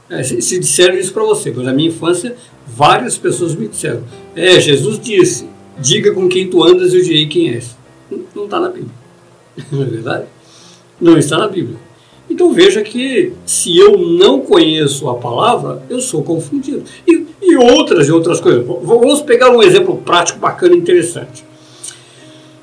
é, 0.10 0.24
se, 0.24 0.42
se 0.42 0.58
disseram 0.58 0.98
isso 0.98 1.14
para 1.14 1.24
você, 1.24 1.54
mas 1.56 1.66
na 1.66 1.72
minha 1.72 1.90
infância 1.90 2.36
várias 2.66 3.16
pessoas 3.16 3.54
me 3.54 3.68
disseram: 3.68 4.04
É, 4.36 4.60
Jesus 4.60 5.00
disse, 5.00 5.48
diga 5.78 6.12
com 6.16 6.28
quem 6.28 6.50
tu 6.50 6.64
andas 6.64 6.94
e 6.94 6.98
eu 6.98 7.04
direi 7.04 7.28
quem 7.28 7.52
és. 7.52 7.78
Não 8.34 8.46
está 8.46 8.60
na 8.60 8.70
Bíblia. 8.70 8.92
Não 9.72 9.84
é 9.84 9.86
verdade? 9.86 10.26
Não 11.04 11.18
está 11.18 11.38
na 11.38 11.50
Bíblia. 11.50 11.78
Então 12.30 12.54
veja 12.54 12.82
que 12.82 13.34
se 13.46 13.78
eu 13.78 13.98
não 13.98 14.40
conheço 14.40 15.10
a 15.10 15.16
palavra, 15.16 15.84
eu 15.90 16.00
sou 16.00 16.24
confundido. 16.24 16.84
E, 17.06 17.26
e 17.42 17.58
outras 17.58 18.08
e 18.08 18.12
outras 18.12 18.40
coisas. 18.40 18.66
Vamos 18.66 19.22
pegar 19.22 19.52
um 19.52 19.62
exemplo 19.62 19.98
prático, 19.98 20.40
bacana, 20.40 20.76
interessante. 20.76 21.44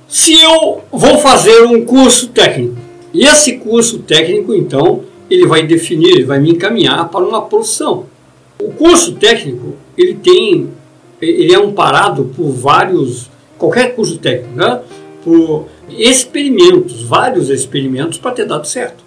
Se 0.08 0.40
eu 0.40 0.80
vou 0.90 1.18
fazer 1.18 1.64
um 1.64 1.84
curso 1.84 2.28
técnico, 2.28 2.76
e 3.12 3.26
esse 3.26 3.58
curso 3.58 3.98
técnico, 3.98 4.54
então, 4.54 5.02
ele 5.28 5.46
vai 5.46 5.66
definir, 5.66 6.08
ele 6.08 6.24
vai 6.24 6.40
me 6.40 6.50
encaminhar 6.50 7.10
para 7.10 7.24
uma 7.24 7.42
profissão. 7.42 8.06
O 8.58 8.72
curso 8.72 9.12
técnico, 9.12 9.74
ele 9.98 10.14
tem, 10.14 10.68
ele 11.20 11.52
é 11.52 11.56
amparado 11.56 12.32
por 12.34 12.50
vários, 12.50 13.30
qualquer 13.58 13.94
curso 13.94 14.16
técnico, 14.16 14.56
né? 14.56 14.80
por 15.22 15.66
experimentos, 15.98 17.02
vários 17.02 17.48
experimentos 17.48 18.18
para 18.18 18.32
ter 18.32 18.46
dado 18.46 18.66
certo. 18.66 19.04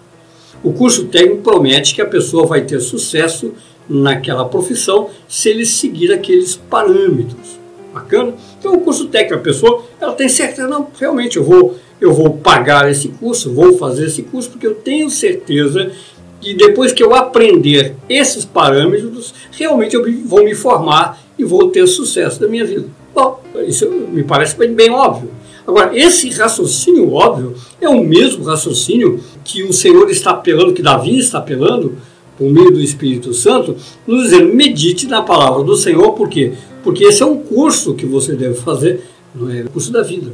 O 0.62 0.72
curso 0.72 1.06
técnico 1.06 1.42
promete 1.42 1.94
que 1.94 2.00
a 2.00 2.06
pessoa 2.06 2.46
vai 2.46 2.62
ter 2.62 2.80
sucesso 2.80 3.52
naquela 3.88 4.46
profissão 4.46 5.10
se 5.28 5.50
ele 5.50 5.66
seguir 5.66 6.12
aqueles 6.12 6.56
parâmetros. 6.56 7.58
Bacana? 7.92 8.34
Então 8.58 8.74
o 8.74 8.80
curso 8.80 9.06
técnico, 9.06 9.40
a 9.40 9.42
pessoa 9.42 9.84
ela 10.00 10.14
tem 10.14 10.28
certeza, 10.28 10.66
não, 10.66 10.88
realmente 10.98 11.36
eu 11.36 11.44
vou, 11.44 11.76
eu 12.00 12.12
vou 12.12 12.30
pagar 12.38 12.90
esse 12.90 13.08
curso, 13.08 13.52
vou 13.52 13.76
fazer 13.78 14.06
esse 14.06 14.22
curso, 14.22 14.50
porque 14.50 14.66
eu 14.66 14.74
tenho 14.74 15.08
certeza 15.10 15.92
que 16.40 16.54
depois 16.54 16.92
que 16.92 17.02
eu 17.02 17.14
aprender 17.14 17.94
esses 18.08 18.44
parâmetros, 18.44 19.34
realmente 19.52 19.94
eu 19.94 20.04
vou 20.24 20.44
me 20.44 20.54
formar 20.54 21.22
e 21.38 21.44
vou 21.44 21.70
ter 21.70 21.86
sucesso 21.86 22.40
da 22.40 22.48
minha 22.48 22.64
vida. 22.64 22.86
Bom, 23.14 23.40
isso 23.66 23.88
me 23.88 24.24
parece 24.24 24.56
bem, 24.56 24.72
bem 24.74 24.90
óbvio. 24.90 25.30
Agora, 25.66 25.96
esse 25.96 26.28
raciocínio 26.30 27.12
óbvio 27.12 27.54
é 27.80 27.88
o 27.88 28.04
mesmo 28.04 28.44
raciocínio 28.44 29.20
que 29.42 29.62
o 29.62 29.72
Senhor 29.72 30.10
está 30.10 30.32
apelando, 30.32 30.74
que 30.74 30.82
Davi 30.82 31.18
está 31.18 31.38
apelando, 31.38 31.96
por 32.36 32.50
meio 32.50 32.70
do 32.70 32.80
Espírito 32.80 33.32
Santo, 33.32 33.76
nos 34.06 34.24
dizendo: 34.24 34.54
medite 34.54 35.06
na 35.06 35.22
palavra 35.22 35.62
do 35.62 35.76
Senhor, 35.76 36.12
por 36.12 36.28
quê? 36.28 36.52
Porque 36.82 37.04
esse 37.04 37.22
é 37.22 37.26
um 37.26 37.38
curso 37.38 37.94
que 37.94 38.04
você 38.04 38.34
deve 38.34 38.54
fazer, 38.54 39.04
não 39.34 39.50
é 39.50 39.62
o 39.62 39.70
curso 39.70 39.90
da 39.90 40.02
vida. 40.02 40.32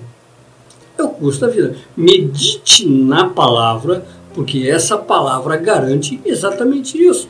É 0.98 1.02
o 1.02 1.08
curso 1.08 1.40
da 1.40 1.48
vida. 1.48 1.76
Medite 1.96 2.86
na 2.88 3.28
palavra, 3.28 4.04
porque 4.34 4.66
essa 4.68 4.98
palavra 4.98 5.56
garante 5.56 6.20
exatamente 6.24 7.00
isso. 7.00 7.28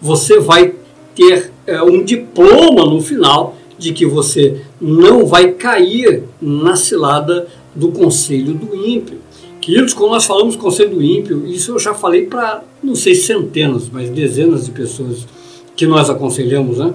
Você 0.00 0.38
vai 0.38 0.74
ter 1.14 1.52
é, 1.66 1.82
um 1.82 2.04
diploma 2.04 2.84
no 2.84 3.00
final 3.00 3.56
de 3.78 3.92
que 3.92 4.06
você 4.06 4.60
não 4.80 5.26
vai 5.26 5.52
cair 5.52 6.24
na 6.40 6.76
cilada 6.76 7.46
do 7.74 7.88
conselho 7.88 8.54
do 8.54 8.74
ímpio. 8.74 9.18
Queridos, 9.60 9.94
quando 9.94 10.10
nós 10.10 10.24
falamos 10.24 10.56
conselho 10.56 10.90
do 10.90 11.02
ímpio, 11.02 11.46
isso 11.46 11.72
eu 11.72 11.78
já 11.78 11.94
falei 11.94 12.26
para, 12.26 12.64
não 12.82 12.94
sei, 12.94 13.14
centenas, 13.14 13.88
mas 13.90 14.10
dezenas 14.10 14.66
de 14.66 14.72
pessoas 14.72 15.26
que 15.76 15.86
nós 15.86 16.10
aconselhamos, 16.10 16.78
né? 16.78 16.92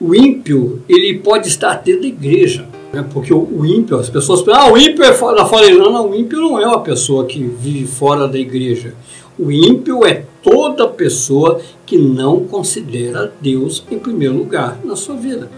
O 0.00 0.14
ímpio, 0.14 0.82
ele 0.88 1.18
pode 1.18 1.48
estar 1.48 1.74
dentro 1.76 2.02
da 2.02 2.08
igreja, 2.08 2.66
né? 2.92 3.04
porque 3.12 3.32
o, 3.34 3.64
ímpio, 3.64 3.98
as 3.98 4.08
pessoas 4.08 4.40
pensam, 4.40 4.62
ah, 4.62 4.72
o 4.72 4.78
ímpio 4.78 5.04
é 5.04 5.12
fora 5.12 5.36
da 5.36 5.72
não, 5.72 6.10
o 6.10 6.14
ímpio 6.14 6.40
não 6.40 6.58
é 6.58 6.66
uma 6.66 6.80
pessoa 6.80 7.26
que 7.26 7.38
vive 7.42 7.86
fora 7.86 8.26
da 8.26 8.38
igreja. 8.38 8.94
O 9.38 9.50
ímpio 9.50 10.04
é 10.04 10.24
toda 10.42 10.86
pessoa 10.86 11.60
que 11.86 11.96
não 11.96 12.44
considera 12.44 13.32
Deus 13.40 13.82
em 13.90 13.98
primeiro 13.98 14.36
lugar 14.36 14.78
na 14.84 14.96
sua 14.96 15.16
vida. 15.16 15.50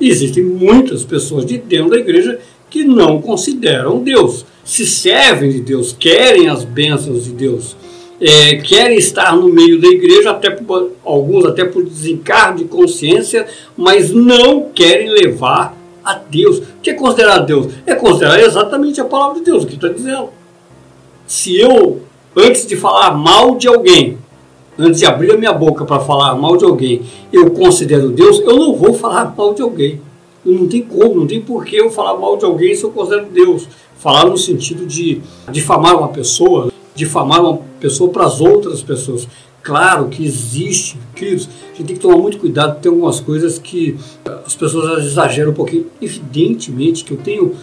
Existem 0.00 0.42
muitas 0.42 1.04
pessoas 1.04 1.44
de 1.44 1.58
dentro 1.58 1.90
da 1.90 1.98
igreja 1.98 2.38
que 2.70 2.84
não 2.84 3.20
consideram 3.20 4.02
Deus, 4.02 4.46
se 4.64 4.86
servem 4.86 5.50
de 5.50 5.60
Deus, 5.60 5.94
querem 5.98 6.48
as 6.48 6.64
bênçãos 6.64 7.24
de 7.24 7.32
Deus, 7.32 7.76
é, 8.20 8.56
querem 8.56 8.96
estar 8.96 9.34
no 9.34 9.48
meio 9.48 9.80
da 9.80 9.88
igreja, 9.88 10.30
até 10.30 10.50
por, 10.50 10.92
alguns 11.04 11.44
até 11.44 11.64
por 11.64 11.84
desencargo 11.84 12.58
de 12.58 12.64
consciência, 12.66 13.46
mas 13.76 14.10
não 14.12 14.68
querem 14.72 15.10
levar 15.10 15.76
a 16.04 16.14
Deus. 16.14 16.58
O 16.58 16.64
que 16.82 16.90
é 16.90 16.94
considerar 16.94 17.40
Deus? 17.40 17.72
É 17.86 17.94
considerar 17.94 18.40
exatamente 18.40 19.00
a 19.00 19.04
palavra 19.04 19.38
de 19.38 19.44
Deus, 19.44 19.64
o 19.64 19.66
que 19.66 19.74
está 19.74 19.88
dizendo. 19.88 20.28
Se 21.26 21.58
eu, 21.58 22.02
antes 22.36 22.66
de 22.66 22.76
falar 22.76 23.12
mal 23.12 23.56
de 23.56 23.66
alguém, 23.66 24.18
antes 24.78 25.00
de 25.00 25.06
abrir 25.06 25.32
a 25.32 25.36
minha 25.36 25.52
boca 25.52 25.84
para 25.84 26.00
falar 26.00 26.34
mal 26.34 26.56
de 26.56 26.64
alguém, 26.64 27.02
eu 27.32 27.50
considero 27.50 28.10
Deus, 28.10 28.40
eu 28.40 28.56
não 28.56 28.74
vou 28.74 28.94
falar 28.94 29.34
mal 29.36 29.54
de 29.54 29.62
alguém. 29.62 30.00
Não 30.44 30.66
tem 30.66 30.82
como, 30.82 31.16
não 31.16 31.26
tem 31.26 31.40
porquê 31.40 31.80
eu 31.80 31.90
falar 31.90 32.18
mal 32.18 32.36
de 32.36 32.44
alguém 32.44 32.74
se 32.74 32.84
eu 32.84 32.90
considero 32.90 33.26
Deus. 33.26 33.68
Falar 33.98 34.24
no 34.24 34.38
sentido 34.38 34.86
de 34.86 35.20
difamar 35.50 35.98
uma 35.98 36.08
pessoa, 36.08 36.72
difamar 36.94 37.42
uma 37.42 37.58
pessoa 37.78 38.10
para 38.10 38.24
as 38.24 38.40
outras 38.40 38.82
pessoas. 38.82 39.28
Claro 39.62 40.08
que 40.08 40.24
existe, 40.24 40.96
queridos, 41.14 41.46
a 41.46 41.76
gente 41.76 41.86
tem 41.86 41.96
que 41.96 42.02
tomar 42.02 42.16
muito 42.16 42.38
cuidado, 42.38 42.80
tem 42.80 42.90
algumas 42.90 43.20
coisas 43.20 43.58
que 43.58 43.98
as 44.46 44.54
pessoas 44.54 45.04
exageram 45.04 45.50
um 45.50 45.54
pouquinho. 45.54 45.86
Evidentemente 46.00 47.04
que 47.04 47.12
eu 47.12 47.18
tenho 47.18 47.54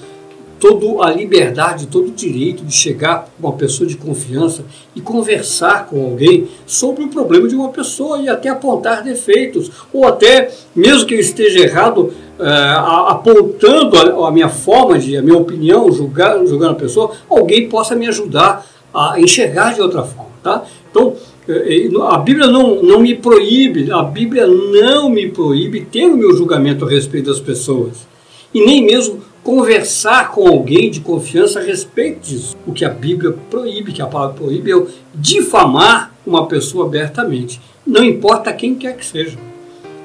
toda 0.59 1.05
a 1.05 1.13
liberdade, 1.13 1.87
todo 1.87 2.07
o 2.07 2.11
direito 2.11 2.63
de 2.63 2.73
chegar 2.73 3.29
uma 3.39 3.53
pessoa 3.53 3.87
de 3.87 3.95
confiança 3.95 4.63
e 4.95 5.01
conversar 5.01 5.87
com 5.87 6.03
alguém 6.03 6.47
sobre 6.65 7.03
o 7.03 7.07
problema 7.07 7.47
de 7.47 7.55
uma 7.55 7.69
pessoa 7.69 8.19
e 8.19 8.29
até 8.29 8.49
apontar 8.49 9.03
defeitos, 9.03 9.71
ou 9.93 10.05
até, 10.05 10.51
mesmo 10.75 11.05
que 11.05 11.13
eu 11.13 11.19
esteja 11.19 11.59
errado, 11.59 12.13
uh, 12.39 13.07
apontando 13.07 13.97
a, 13.97 14.27
a, 14.27 14.31
minha 14.31 14.49
forma 14.49 14.97
de, 14.97 15.17
a 15.17 15.21
minha 15.21 15.37
opinião, 15.37 15.91
julgar, 15.91 16.37
julgando 16.45 16.71
a 16.71 16.75
pessoa, 16.75 17.11
alguém 17.29 17.69
possa 17.69 17.95
me 17.95 18.07
ajudar 18.07 18.65
a 18.93 19.19
enxergar 19.19 19.73
de 19.73 19.81
outra 19.81 20.03
forma. 20.03 20.31
Tá? 20.41 20.63
Então, 20.89 21.13
eh, 21.47 21.87
eh, 21.87 21.89
a 22.09 22.17
Bíblia 22.17 22.47
não, 22.47 22.81
não 22.81 22.99
me 22.99 23.13
proíbe, 23.15 23.91
a 23.91 24.01
Bíblia 24.01 24.47
não 24.47 25.09
me 25.09 25.29
proíbe 25.29 25.81
ter 25.81 26.05
o 26.05 26.15
meu 26.15 26.35
julgamento 26.35 26.85
a 26.85 26.89
respeito 26.89 27.29
das 27.29 27.39
pessoas. 27.39 28.07
E 28.53 28.65
nem 28.65 28.85
mesmo 28.85 29.19
conversar 29.47 30.31
com 30.31 30.45
alguém 30.45 30.91
de 30.91 30.99
confiança 30.99 31.61
a 31.61 31.63
respeito 31.63 32.19
disso. 32.19 32.53
O 32.67 32.73
que 32.73 32.83
a 32.83 32.89
Bíblia 32.89 33.33
proíbe, 33.49 33.93
que 33.93 34.01
a 34.01 34.05
palavra 34.05 34.35
proíbe, 34.35 34.73
é 34.73 34.85
difamar 35.15 36.13
uma 36.25 36.47
pessoa 36.47 36.85
abertamente. 36.85 37.61
Não 37.85 38.03
importa 38.03 38.51
quem 38.51 38.75
quer 38.75 38.97
que 38.97 39.05
seja. 39.05 39.37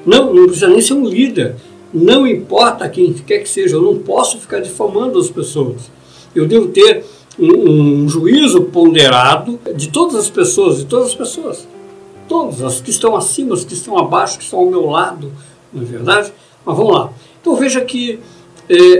Não, 0.05 0.33
não 0.33 0.45
precisa 0.45 0.69
nem 0.69 0.79
ser 0.79 0.93
um 0.93 1.05
líder. 1.05 1.57
Não 1.93 2.25
importa 2.25 2.87
quem 2.87 3.11
quer 3.11 3.39
que 3.39 3.49
seja. 3.49 3.75
Eu 3.75 3.81
não 3.81 3.97
posso 3.97 4.39
ficar 4.39 4.61
difamando 4.61 5.19
as 5.19 5.29
pessoas. 5.29 5.91
Eu 6.33 6.47
devo 6.47 6.69
ter 6.69 7.03
um, 7.37 8.03
um 8.03 8.07
juízo 8.07 8.61
ponderado 8.61 9.59
de 9.75 9.89
todas 9.89 10.15
as 10.15 10.29
pessoas, 10.29 10.77
de 10.77 10.85
todas 10.85 11.09
as 11.09 11.15
pessoas. 11.15 11.67
Todas, 12.29 12.61
as 12.61 12.79
que 12.79 12.91
estão 12.91 13.13
acima, 13.13 13.55
as 13.55 13.65
que 13.65 13.73
estão 13.73 13.97
abaixo, 13.97 14.37
que 14.37 14.45
estão 14.45 14.59
ao 14.59 14.69
meu 14.69 14.89
lado, 14.89 15.33
não 15.73 15.81
é 15.81 15.85
verdade? 15.85 16.31
Mas 16.65 16.77
vamos 16.77 16.93
lá. 16.93 17.11
Então 17.41 17.57
veja 17.57 17.81
que 17.81 18.21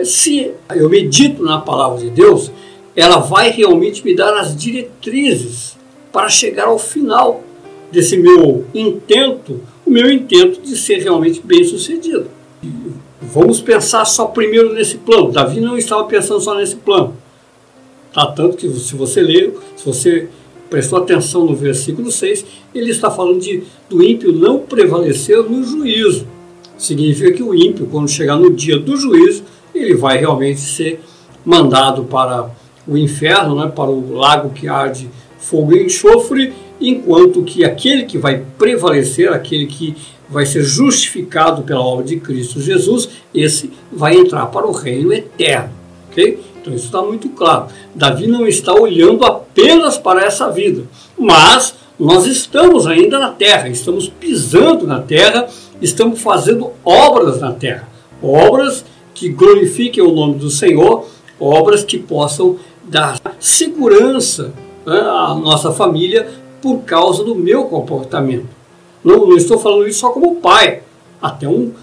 se 0.05 0.51
eu 0.75 0.89
medito 0.89 1.43
na 1.43 1.59
palavra 1.59 1.99
de 1.99 2.09
Deus, 2.09 2.51
ela 2.95 3.17
vai 3.17 3.49
realmente 3.49 4.03
me 4.05 4.15
dar 4.15 4.37
as 4.37 4.55
diretrizes 4.55 5.77
para 6.11 6.29
chegar 6.29 6.67
ao 6.67 6.77
final 6.77 7.43
desse 7.91 8.17
meu 8.17 8.65
intento, 8.73 9.61
o 9.85 9.89
meu 9.89 10.11
intento 10.11 10.61
de 10.61 10.77
ser 10.77 10.99
realmente 10.99 11.41
bem 11.43 11.63
sucedido. 11.63 12.27
Vamos 13.21 13.61
pensar 13.61 14.05
só 14.05 14.25
primeiro 14.25 14.73
nesse 14.73 14.97
plano. 14.97 15.31
Davi 15.31 15.59
não 15.59 15.77
estava 15.77 16.03
pensando 16.05 16.41
só 16.41 16.55
nesse 16.55 16.75
plano. 16.75 17.15
Tá? 18.13 18.27
Tanto 18.27 18.57
que 18.57 18.69
se 18.69 18.95
você 18.95 19.21
ler, 19.21 19.55
se 19.75 19.85
você 19.85 20.29
prestou 20.69 20.99
atenção 20.99 21.45
no 21.45 21.55
versículo 21.55 22.11
6, 22.11 22.45
ele 22.73 22.91
está 22.91 23.09
falando 23.09 23.39
de, 23.39 23.63
do 23.89 24.03
ímpio 24.03 24.31
não 24.31 24.59
prevalecer 24.59 25.37
no 25.37 25.63
juízo. 25.63 26.27
Significa 26.83 27.31
que 27.31 27.41
o 27.41 27.55
ímpio, 27.55 27.87
quando 27.89 28.09
chegar 28.09 28.35
no 28.35 28.51
dia 28.51 28.77
do 28.77 28.97
juízo, 28.97 29.43
ele 29.73 29.95
vai 29.95 30.17
realmente 30.17 30.59
ser 30.59 30.99
mandado 31.45 32.03
para 32.03 32.49
o 32.85 32.97
inferno, 32.97 33.55
né, 33.55 33.71
para 33.73 33.89
o 33.89 34.13
lago 34.13 34.49
que 34.49 34.67
arde 34.67 35.09
fogo 35.37 35.73
e 35.73 35.85
enxofre, 35.85 36.51
enquanto 36.81 37.41
que 37.41 37.63
aquele 37.63 38.03
que 38.03 38.17
vai 38.17 38.43
prevalecer, 38.57 39.31
aquele 39.31 39.65
que 39.65 39.95
vai 40.27 40.45
ser 40.45 40.61
justificado 40.61 41.61
pela 41.61 41.79
obra 41.79 42.03
de 42.03 42.17
Cristo 42.17 42.59
Jesus, 42.59 43.07
esse 43.33 43.71
vai 43.89 44.17
entrar 44.17 44.47
para 44.47 44.67
o 44.67 44.73
reino 44.73 45.13
eterno. 45.13 45.71
Okay? 46.11 46.37
Então 46.61 46.73
isso 46.73 46.87
está 46.87 47.01
muito 47.01 47.29
claro. 47.29 47.67
Davi 47.95 48.27
não 48.27 48.45
está 48.45 48.73
olhando 48.73 49.23
apenas 49.23 49.97
para 49.97 50.25
essa 50.25 50.49
vida, 50.49 50.83
mas 51.17 51.75
nós 51.97 52.25
estamos 52.25 52.85
ainda 52.85 53.17
na 53.17 53.29
terra, 53.29 53.69
estamos 53.69 54.09
pisando 54.09 54.85
na 54.85 54.99
terra, 54.99 55.47
estamos 55.83 56.21
fazendo 56.21 56.71
obras 56.83 57.41
na 57.41 57.51
terra, 57.51 57.87
obras 58.21 58.85
que 59.13 59.29
glorifiquem 59.29 60.01
o 60.01 60.13
nome 60.13 60.35
do 60.35 60.49
Senhor, 60.49 61.05
obras 61.39 61.83
que 61.83 61.99
possam 61.99 62.57
dar 62.85 63.19
segurança 63.39 64.53
né, 64.85 64.99
à 64.99 65.35
nossa 65.35 65.71
família 65.71 66.27
por 66.61 66.79
causa 66.79 67.23
do 67.23 67.35
meu 67.35 67.65
comportamento. 67.65 68.47
Não, 69.03 69.27
não 69.27 69.35
estou 69.35 69.59
falando 69.59 69.87
isso 69.87 69.99
só 69.99 70.09
como 70.09 70.37
pai, 70.37 70.81
até 71.21 71.47
um, 71.47 71.73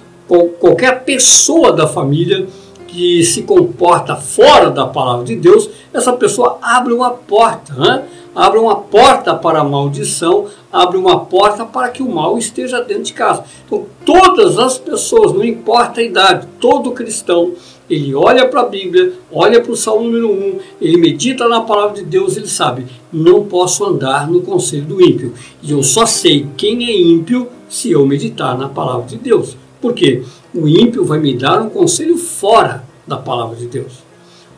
qualquer 0.58 1.04
pessoa 1.04 1.72
da 1.72 1.86
família 1.86 2.46
que 2.90 3.22
se 3.22 3.42
comporta 3.42 4.16
fora 4.16 4.68
da 4.68 4.86
palavra 4.86 5.24
de 5.24 5.36
Deus, 5.36 5.70
essa 5.94 6.12
pessoa 6.12 6.58
abre 6.60 6.92
uma 6.92 7.10
porta, 7.10 7.72
né? 7.74 8.04
abre 8.34 8.58
uma 8.58 8.76
porta 8.76 9.34
para 9.34 9.60
a 9.60 9.64
maldição, 9.64 10.46
abre 10.72 10.96
uma 10.96 11.20
porta 11.20 11.64
para 11.64 11.88
que 11.88 12.02
o 12.02 12.08
mal 12.08 12.36
esteja 12.36 12.80
dentro 12.80 13.04
de 13.04 13.12
casa. 13.12 13.44
Então, 13.64 13.86
todas 14.04 14.58
as 14.58 14.76
pessoas, 14.76 15.32
não 15.32 15.44
importa 15.44 16.00
a 16.00 16.04
idade, 16.04 16.48
todo 16.58 16.90
cristão, 16.92 17.52
ele 17.88 18.14
olha 18.14 18.46
para 18.48 18.60
a 18.60 18.66
Bíblia, 18.66 19.12
olha 19.32 19.60
para 19.60 19.72
o 19.72 19.76
Salmo 19.76 20.04
número 20.04 20.30
1, 20.30 20.58
ele 20.80 20.96
medita 20.96 21.48
na 21.48 21.60
palavra 21.60 21.96
de 21.96 22.04
Deus, 22.04 22.36
ele 22.36 22.46
sabe, 22.46 22.86
não 23.12 23.44
posso 23.44 23.84
andar 23.84 24.28
no 24.28 24.42
conselho 24.42 24.84
do 24.84 25.02
ímpio. 25.02 25.34
E 25.62 25.72
eu 25.72 25.82
só 25.82 26.06
sei 26.06 26.46
quem 26.56 26.84
é 26.86 26.96
ímpio 26.96 27.48
se 27.68 27.90
eu 27.90 28.04
meditar 28.06 28.56
na 28.56 28.68
palavra 28.68 29.06
de 29.06 29.16
Deus. 29.16 29.56
Por 29.80 29.94
quê? 29.94 30.22
O 30.54 30.68
ímpio 30.68 31.04
vai 31.04 31.18
me 31.18 31.36
dar 31.36 31.62
um 31.62 31.70
conselho 31.70 32.16
fora 32.16 32.84
da 33.06 33.16
palavra 33.16 33.56
de 33.56 33.66
Deus. 33.66 34.02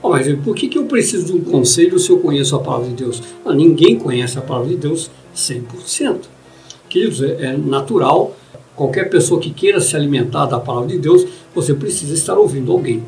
Oh, 0.03 0.11
mas 0.11 0.27
por 0.41 0.55
que, 0.55 0.69
que 0.69 0.77
eu 0.77 0.85
preciso 0.85 1.27
de 1.27 1.33
um 1.33 1.41
conselho 1.41 1.99
se 1.99 2.11
eu 2.11 2.19
conheço 2.19 2.57
a 2.57 2.59
palavra 2.59 2.89
de 2.89 2.95
Deus? 2.95 3.23
Ah, 3.45 3.55
ninguém 3.55 3.97
conhece 3.97 4.37
a 4.37 4.43
palavra 4.43 4.71
de 4.71 4.77
Deus 4.77 5.11
100%. 5.35 6.23
Queridos, 6.89 7.23
é, 7.23 7.45
é 7.45 7.57
natural, 7.57 8.37
qualquer 8.75 9.09
pessoa 9.09 9.41
que 9.41 9.51
queira 9.51 9.81
se 9.81 9.95
alimentar 9.95 10.47
da 10.47 10.59
palavra 10.59 10.89
de 10.89 10.99
Deus, 10.99 11.25
você 11.55 11.73
precisa 11.73 12.15
estar 12.15 12.37
ouvindo 12.37 12.73
alguém 12.73 13.03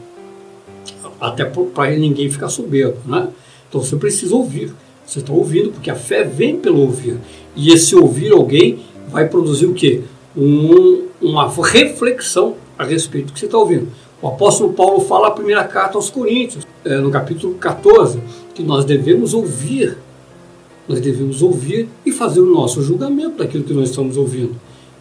até 1.20 1.44
para 1.44 1.90
ninguém 1.96 2.30
ficar 2.30 2.48
soberbo, 2.48 2.98
né? 3.06 3.28
Então 3.68 3.82
você 3.82 3.96
precisa 3.96 4.34
ouvir. 4.34 4.72
Você 5.06 5.18
está 5.18 5.32
ouvindo, 5.32 5.70
porque 5.70 5.90
a 5.90 5.94
fé 5.94 6.24
vem 6.24 6.56
pelo 6.56 6.80
ouvir. 6.80 7.18
E 7.54 7.72
esse 7.72 7.94
ouvir 7.94 8.32
alguém 8.32 8.80
vai 9.08 9.28
produzir 9.28 9.66
o 9.66 9.74
quê? 9.74 10.02
Um, 10.36 11.06
uma 11.22 11.48
reflexão 11.48 12.56
a 12.78 12.84
respeito 12.84 13.28
do 13.28 13.32
que 13.32 13.40
você 13.40 13.46
está 13.46 13.56
ouvindo. 13.58 13.88
O 14.20 14.28
apóstolo 14.28 14.72
Paulo 14.72 15.00
fala 15.00 15.28
a 15.28 15.30
primeira 15.30 15.64
carta 15.64 15.98
aos 15.98 16.08
Coríntios, 16.08 16.66
é, 16.84 16.96
no 16.96 17.10
capítulo 17.10 17.54
14, 17.54 18.20
que 18.54 18.62
nós 18.62 18.84
devemos 18.84 19.34
ouvir. 19.34 19.98
Nós 20.88 21.00
devemos 21.00 21.42
ouvir 21.42 21.88
e 22.04 22.12
fazer 22.12 22.40
o 22.40 22.46
nosso 22.46 22.82
julgamento 22.82 23.38
daquilo 23.38 23.64
que 23.64 23.72
nós 23.72 23.90
estamos 23.90 24.16
ouvindo. 24.16 24.54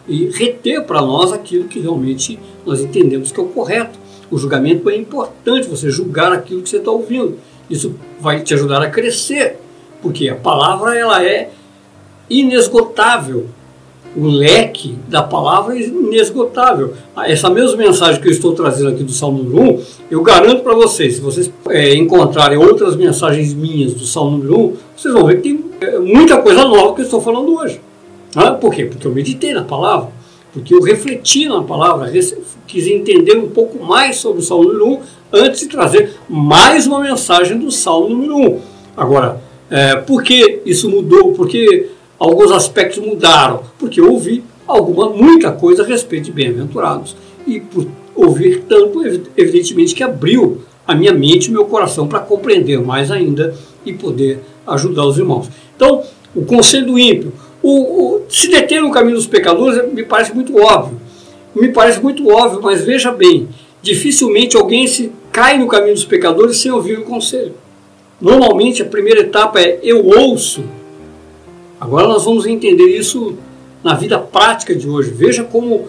E 0.06 0.26
reter 0.28 0.84
para 0.84 1.00
nós 1.00 1.32
aquilo 1.32 1.68
que 1.68 1.80
realmente 1.80 2.38
nós 2.66 2.80
entendemos 2.80 3.32
que 3.32 3.40
é 3.40 3.42
o 3.42 3.46
correto. 3.46 3.98
O 4.30 4.36
julgamento 4.36 4.90
é 4.90 4.96
importante, 4.96 5.68
você 5.68 5.90
julgar 5.90 6.32
aquilo 6.32 6.62
que 6.62 6.68
você 6.68 6.76
está 6.76 6.90
ouvindo. 6.90 7.38
Isso 7.68 7.94
vai 8.20 8.42
te 8.42 8.52
ajudar 8.52 8.82
a 8.82 8.90
crescer, 8.90 9.56
porque 10.02 10.28
a 10.28 10.36
palavra 10.36 10.96
ela 10.96 11.24
é 11.24 11.50
inesgotável. 12.28 13.46
O 14.16 14.26
leque 14.26 14.96
da 15.08 15.22
palavra 15.22 15.76
é 15.76 15.82
inesgotável. 15.82 16.94
Essa 17.24 17.50
mesma 17.50 17.76
mensagem 17.76 18.20
que 18.20 18.28
eu 18.28 18.32
estou 18.32 18.52
trazendo 18.52 18.90
aqui 18.90 19.02
do 19.02 19.12
Salmo 19.12 19.42
número 19.42 19.74
1, 19.74 19.82
eu 20.10 20.22
garanto 20.22 20.62
para 20.62 20.74
vocês, 20.74 21.16
se 21.16 21.20
vocês 21.20 21.50
é, 21.68 21.94
encontrarem 21.94 22.56
outras 22.56 22.96
mensagens 22.96 23.52
minhas 23.52 23.94
do 23.94 24.04
Salmo 24.04 24.38
número 24.38 24.60
1, 24.60 24.76
vocês 24.96 25.14
vão 25.14 25.26
ver 25.26 25.40
que 25.40 25.42
tem 25.42 25.64
é, 25.80 25.98
muita 25.98 26.40
coisa 26.40 26.64
nova 26.64 26.94
que 26.94 27.00
eu 27.00 27.04
estou 27.04 27.20
falando 27.20 27.56
hoje. 27.56 27.80
Ah, 28.36 28.52
por 28.52 28.72
quê? 28.72 28.84
Porque 28.84 29.06
eu 29.06 29.12
meditei 29.12 29.52
na 29.52 29.64
palavra 29.64 30.10
porque 30.54 30.72
eu 30.72 30.80
refleti 30.80 31.48
na 31.48 31.62
palavra, 31.62 32.08
quis 32.64 32.86
entender 32.86 33.36
um 33.36 33.48
pouco 33.48 33.84
mais 33.84 34.18
sobre 34.18 34.38
o 34.38 34.42
Salmo 34.42 34.72
número 34.72 34.86
1 34.86 35.00
antes 35.32 35.60
de 35.60 35.66
trazer 35.66 36.14
mais 36.28 36.86
uma 36.86 37.00
mensagem 37.00 37.58
do 37.58 37.72
Salmo 37.72 38.10
número 38.10 38.36
1. 38.36 38.60
Agora, 38.96 39.42
é, 39.68 39.96
por 39.96 40.22
que 40.22 40.62
isso 40.64 40.88
mudou? 40.88 41.32
Por 41.32 41.48
que 41.48 41.90
alguns 42.24 42.50
aspectos 42.50 42.98
mudaram? 42.98 43.62
Porque 43.78 44.00
eu 44.00 44.10
ouvi 44.10 44.42
alguma, 44.66 45.10
muita 45.10 45.52
coisa 45.52 45.82
a 45.82 45.86
respeito 45.86 46.24
de 46.24 46.32
bem-aventurados. 46.32 47.16
E 47.46 47.60
por 47.60 47.86
ouvir 48.14 48.64
tanto, 48.68 49.02
evidentemente 49.36 49.94
que 49.94 50.02
abriu 50.02 50.62
a 50.86 50.94
minha 50.94 51.12
mente 51.12 51.46
e 51.46 51.50
meu 51.50 51.64
coração 51.64 52.06
para 52.06 52.20
compreender 52.20 52.80
mais 52.80 53.10
ainda 53.10 53.54
e 53.84 53.92
poder 53.92 54.40
ajudar 54.66 55.06
os 55.06 55.18
irmãos. 55.18 55.48
Então, 55.76 56.02
o 56.34 56.44
conselho 56.44 56.86
do 56.86 56.98
ímpio, 56.98 57.32
o, 57.62 57.70
o, 57.70 58.22
se 58.28 58.48
deter 58.48 58.82
no 58.82 58.90
caminho 58.90 59.16
dos 59.16 59.26
pecadores 59.26 59.92
me 59.92 60.04
parece 60.04 60.34
muito 60.34 60.56
óbvio. 60.58 61.00
Me 61.54 61.68
parece 61.68 62.02
muito 62.02 62.28
óbvio, 62.28 62.60
mas 62.62 62.84
veja 62.84 63.12
bem, 63.12 63.48
dificilmente 63.80 64.56
alguém 64.56 64.86
se 64.86 65.12
cai 65.30 65.58
no 65.58 65.66
caminho 65.66 65.94
dos 65.94 66.04
pecadores 66.04 66.58
sem 66.58 66.70
ouvir 66.70 66.98
o 66.98 67.04
conselho. 67.04 67.54
Normalmente 68.20 68.82
a 68.82 68.86
primeira 68.86 69.20
etapa 69.20 69.60
é 69.60 69.78
eu 69.82 70.04
ouço. 70.04 70.64
Agora 71.84 72.08
nós 72.08 72.24
vamos 72.24 72.46
entender 72.46 72.96
isso 72.96 73.34
na 73.82 73.92
vida 73.92 74.18
prática 74.18 74.74
de 74.74 74.88
hoje. 74.88 75.10
Veja 75.10 75.44
como 75.44 75.86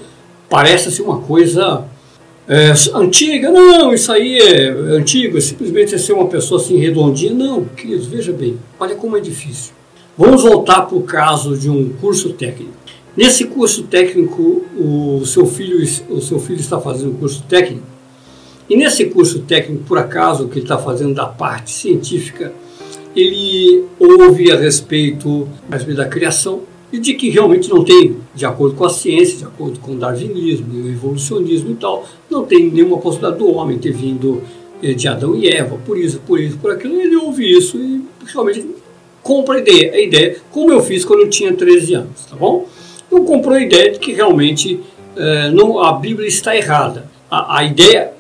parece 0.50 0.92
ser 0.92 1.04
uma 1.04 1.20
coisa 1.22 1.86
é, 2.50 2.74
antiga. 2.94 3.50
Não, 3.50 3.94
isso 3.94 4.12
aí 4.12 4.38
é 4.38 4.70
antigo, 4.70 5.38
é 5.38 5.42
simplesmente 5.42 5.98
ser 5.98 6.12
uma 6.12 6.28
pessoa 6.28 6.60
assim 6.60 6.78
redondinha. 6.78 7.34
Não, 7.34 7.64
queridos, 7.64 8.08
veja 8.08 8.34
bem, 8.34 8.58
olha 8.78 8.96
como 8.96 9.16
é 9.16 9.22
difícil. 9.22 9.72
Vamos 10.18 10.44
voltar 10.44 10.82
para 10.82 10.98
o 10.98 11.04
caso 11.04 11.58
de 11.58 11.70
um 11.70 11.94
curso 11.94 12.34
técnico. 12.34 12.74
Nesse 13.16 13.46
curso 13.46 13.84
técnico, 13.84 14.66
o 14.78 15.26
seu 15.26 15.46
filho, 15.46 15.82
o 16.10 16.20
seu 16.20 16.40
filho 16.42 16.60
está 16.60 16.78
fazendo 16.78 17.12
um 17.12 17.16
curso 17.16 17.42
técnico. 17.48 17.88
E 18.70 18.76
nesse 18.76 19.06
curso 19.06 19.40
técnico, 19.44 19.86
por 19.86 19.98
acaso, 19.98 20.50
que 20.50 20.56
ele 20.56 20.66
está 20.66 20.78
fazendo 20.78 21.14
da 21.14 21.26
parte 21.26 21.72
científica, 21.72 22.52
ele 23.16 23.86
ouve 24.00 24.52
a 24.52 24.58
respeito, 24.58 25.48
da 25.96 26.06
criação 26.06 26.62
e 26.92 27.00
de 27.00 27.14
que 27.14 27.30
realmente 27.30 27.70
não 27.70 27.84
tem, 27.84 28.18
de 28.34 28.46
acordo 28.46 28.76
com 28.76 28.86
a 28.86 28.90
ciência, 28.90 29.38
de 29.38 29.44
acordo 29.46 29.80
com 29.80 29.94
o 29.94 29.96
darwinismo 29.96 30.68
e 30.74 30.82
o 30.82 30.92
evolucionismo 30.92 31.72
e 31.72 31.76
tal, 31.76 32.06
não 32.30 32.46
tem 32.46 32.70
nenhuma 32.70 32.98
possibilidade 32.98 33.40
do 33.40 33.52
homem 33.52 33.78
ter 33.78 33.92
vindo 33.92 34.42
eh, 34.82 34.94
de 34.94 35.08
Adão 35.08 35.36
e 35.36 35.48
Eva, 35.48 35.78
por 35.86 35.98
isso, 35.98 36.20
por 36.26 36.40
isso, 36.40 36.58
por 36.58 36.72
aquilo. 36.72 37.00
Ele 37.00 37.16
ouve 37.16 37.50
isso 37.50 37.78
e 37.78 38.04
realmente 38.26 38.66
compra 39.24 39.56
a 39.56 39.60
ideia, 39.60 39.94
a 39.94 40.00
ideia, 40.00 40.38
como 40.52 40.72
eu 40.72 40.82
fiz 40.82 41.04
quando 41.04 41.22
eu 41.22 41.30
tinha 41.30 41.52
13 41.54 41.96
anos, 41.96 42.26
tá 42.30 42.36
bom? 42.36 42.68
Eu 43.12 43.24
compro 43.24 43.54
a 43.54 43.62
ideia 43.62 43.92
de 43.92 44.00
que 44.00 44.14
realmente 44.14 44.80
é, 45.16 45.50
não, 45.52 45.82
a 45.82 45.94
Bíblia 45.94 46.28
está 46.28 46.56
errada. 46.56 47.10
A, 47.30 47.60
a 47.60 47.64
ideia, 47.64 48.12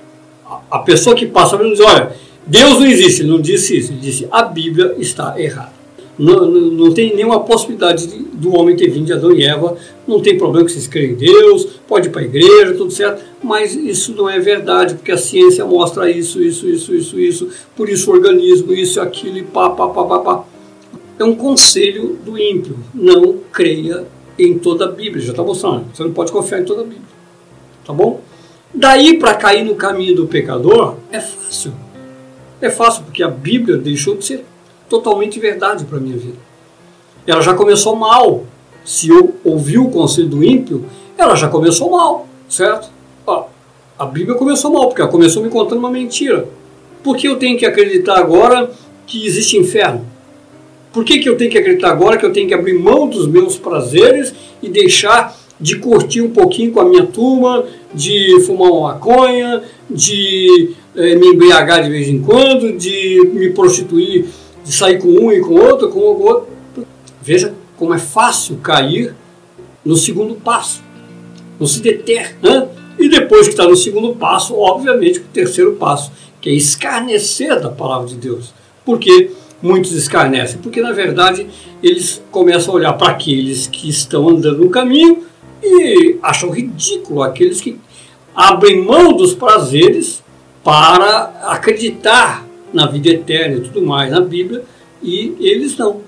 a, 0.46 0.62
a, 0.72 0.80
pessoa 0.80 1.16
que 1.16 1.26
passa 1.26 1.56
a 1.56 1.64
diz, 1.64 1.80
olha, 1.80 2.14
Deus 2.48 2.80
não 2.80 2.86
existe, 2.86 3.24
não 3.24 3.42
disse 3.42 3.78
isso, 3.78 3.92
ele 3.92 4.00
disse, 4.00 4.28
a 4.32 4.44
Bíblia 4.44 4.96
está 4.98 5.40
errada. 5.40 5.74
Não, 6.18 6.46
não, 6.46 6.62
não, 6.72 6.94
tem 6.94 7.14
nenhuma 7.14 7.42
possibilidade 7.42 8.08
de, 8.08 8.20
do 8.20 8.56
homem 8.56 8.76
ter 8.76 8.90
vindo 8.90 9.06
de 9.06 9.14
Adão 9.14 9.34
e 9.34 9.44
Eva, 9.44 9.76
não 10.08 10.22
tem 10.22 10.38
problema 10.38 10.66
que 10.66 10.72
vocês 10.72 10.88
creem 10.88 11.12
em 11.12 11.16
Deus, 11.16 11.68
pode 11.86 12.08
ir 12.08 12.12
para 12.12 12.22
a 12.22 12.26
igreja, 12.26 12.74
tudo 12.74 12.92
certo, 12.92 13.22
mas 13.44 13.76
isso 13.76 14.16
não 14.16 14.30
é 14.30 14.40
verdade, 14.40 14.96
porque 14.96 15.12
a 15.12 15.18
ciência 15.18 15.66
mostra 15.66 16.10
isso, 16.10 16.42
isso, 16.42 16.70
isso, 16.70 16.96
isso, 16.96 17.20
isso, 17.20 17.50
por 17.76 17.90
isso 17.90 18.10
o 18.10 18.14
organismo, 18.14 18.72
isso, 18.74 19.02
aquilo, 19.02 19.38
e 19.38 19.44
pá, 19.44 19.70
pá, 19.72 19.90
pá, 19.90 20.06
pá, 20.06 20.20
pá 20.20 20.46
é 21.18 21.24
um 21.24 21.36
conselho 21.36 22.18
do 22.24 22.38
ímpio. 22.38 22.78
Não 22.94 23.40
creia 23.52 24.06
em 24.38 24.58
toda 24.58 24.86
a 24.86 24.92
Bíblia. 24.92 25.24
Já 25.24 25.32
está 25.32 25.44
mostrando. 25.44 25.86
Você 25.94 26.04
não 26.04 26.12
pode 26.12 26.32
confiar 26.32 26.62
em 26.62 26.66
toda 26.66 26.82
a 26.82 26.84
Bíblia. 26.84 27.02
Tá 27.86 27.94
bom? 27.94 28.22
Daí 28.74 29.18
para 29.18 29.34
cair 29.36 29.64
no 29.64 29.76
caminho 29.76 30.16
do 30.16 30.28
pecador 30.28 30.98
é 31.12 31.20
fácil. 31.20 31.74
É 32.62 32.70
fácil 32.70 33.04
porque 33.04 33.24
a 33.24 33.28
Bíblia 33.28 33.78
deixou 33.78 34.16
de 34.16 34.26
ser 34.26 34.46
totalmente 34.90 35.40
verdade 35.40 35.86
para 35.86 35.98
a 35.98 36.02
minha 36.02 36.18
vida. 36.18 36.38
Ela 37.28 37.42
já 37.42 37.54
começou 37.54 37.96
mal. 37.96 38.46
Se 38.84 39.10
eu 39.10 39.36
ouvir 39.44 39.80
o 39.80 39.90
conselho 39.90 40.28
do 40.28 40.44
ímpio, 40.44 40.86
ela 41.18 41.36
já 41.36 41.48
começou 41.48 41.90
mal, 41.90 42.28
certo? 42.48 42.90
Ó, 43.26 43.48
a 43.98 44.06
Bíblia 44.06 44.38
começou 44.38 44.72
mal, 44.72 44.88
porque 44.88 45.02
ela 45.02 45.10
começou 45.10 45.42
me 45.42 45.50
contando 45.50 45.80
uma 45.80 45.90
mentira. 45.90 46.48
Por 47.04 47.18
que 47.18 47.28
eu 47.28 47.38
tenho 47.38 47.58
que 47.58 47.66
acreditar 47.66 48.18
agora 48.18 48.70
que 49.08 49.26
existe 49.26 49.58
inferno? 49.58 50.06
Por 50.94 51.04
que, 51.04 51.20
que 51.20 51.28
eu 51.28 51.36
tenho 51.36 51.52
que 51.52 51.58
acreditar 51.58 51.92
agora 51.92 52.18
que 52.18 52.26
eu 52.26 52.32
tenho 52.32 52.48
que 52.48 52.54
abrir 52.54 52.74
mão 52.74 53.08
dos 53.08 53.28
meus 53.28 53.58
prazeres 53.58 54.34
e 54.62 54.70
deixar 54.70 55.36
de 55.60 55.78
curtir 55.78 56.22
um 56.22 56.30
pouquinho 56.30 56.72
com 56.72 56.80
a 56.80 56.86
minha 56.86 57.06
turma, 57.06 57.66
de 57.94 58.42
fumar 58.46 58.72
uma 58.72 58.94
maconha, 58.94 59.64
de 59.90 60.76
é, 60.96 61.16
me 61.16 61.28
embriagar 61.28 61.84
de 61.84 61.90
vez 61.90 62.08
em 62.08 62.22
quando, 62.22 62.78
de 62.78 63.30
me 63.34 63.50
prostituir, 63.52 64.26
de 64.64 64.72
sair 64.72 65.00
com 65.00 65.10
um 65.10 65.32
e 65.32 65.40
com 65.42 65.54
outro, 65.56 65.90
com 65.90 66.00
outro. 66.00 66.48
Veja 67.22 67.54
como 67.78 67.94
é 67.94 68.00
fácil 68.00 68.58
cair 68.58 69.14
no 69.84 69.96
segundo 69.96 70.36
passo. 70.36 70.84
Não 71.60 71.68
se 71.68 71.82
deter. 71.82 72.38
Né? 72.42 72.68
E 72.98 73.10
depois 73.10 73.44
que 73.44 73.54
está 73.54 73.68
no 73.68 73.76
segundo 73.76 74.16
passo, 74.16 74.56
obviamente, 74.56 75.20
o 75.20 75.24
terceiro 75.34 75.74
passo, 75.74 76.12
que 76.40 76.50
é 76.50 76.54
escarnecer 76.54 77.60
da 77.60 77.70
palavra 77.70 78.08
de 78.08 78.16
Deus. 78.16 78.54
Por 78.86 79.00
quê? 79.00 79.32
muitos 79.66 79.92
escarnecem? 79.94 80.60
Porque, 80.62 80.82
na 80.82 80.92
verdade, 80.92 81.48
eles 81.82 82.22
começam 82.32 82.74
a 82.74 82.78
olhar 82.78 82.94
para 82.94 83.12
aqueles 83.12 83.68
que 83.68 83.90
estão 83.90 84.30
andando 84.30 84.60
no 84.60 84.70
caminho 84.70 85.24
e 85.64 86.18
acham 86.22 86.52
ridículo 86.52 87.24
aqueles 87.24 87.60
que 87.60 87.80
abrem 88.36 88.84
mão 88.84 89.14
dos 89.14 89.34
prazeres 89.34 90.24
para 90.66 91.32
acreditar 91.44 92.44
na 92.74 92.88
vida 92.88 93.10
eterna 93.10 93.58
e 93.58 93.62
tudo 93.62 93.86
mais 93.86 94.10
na 94.10 94.20
Bíblia, 94.20 94.64
e 95.02 95.36
eles 95.40 95.78
não. 95.78 96.02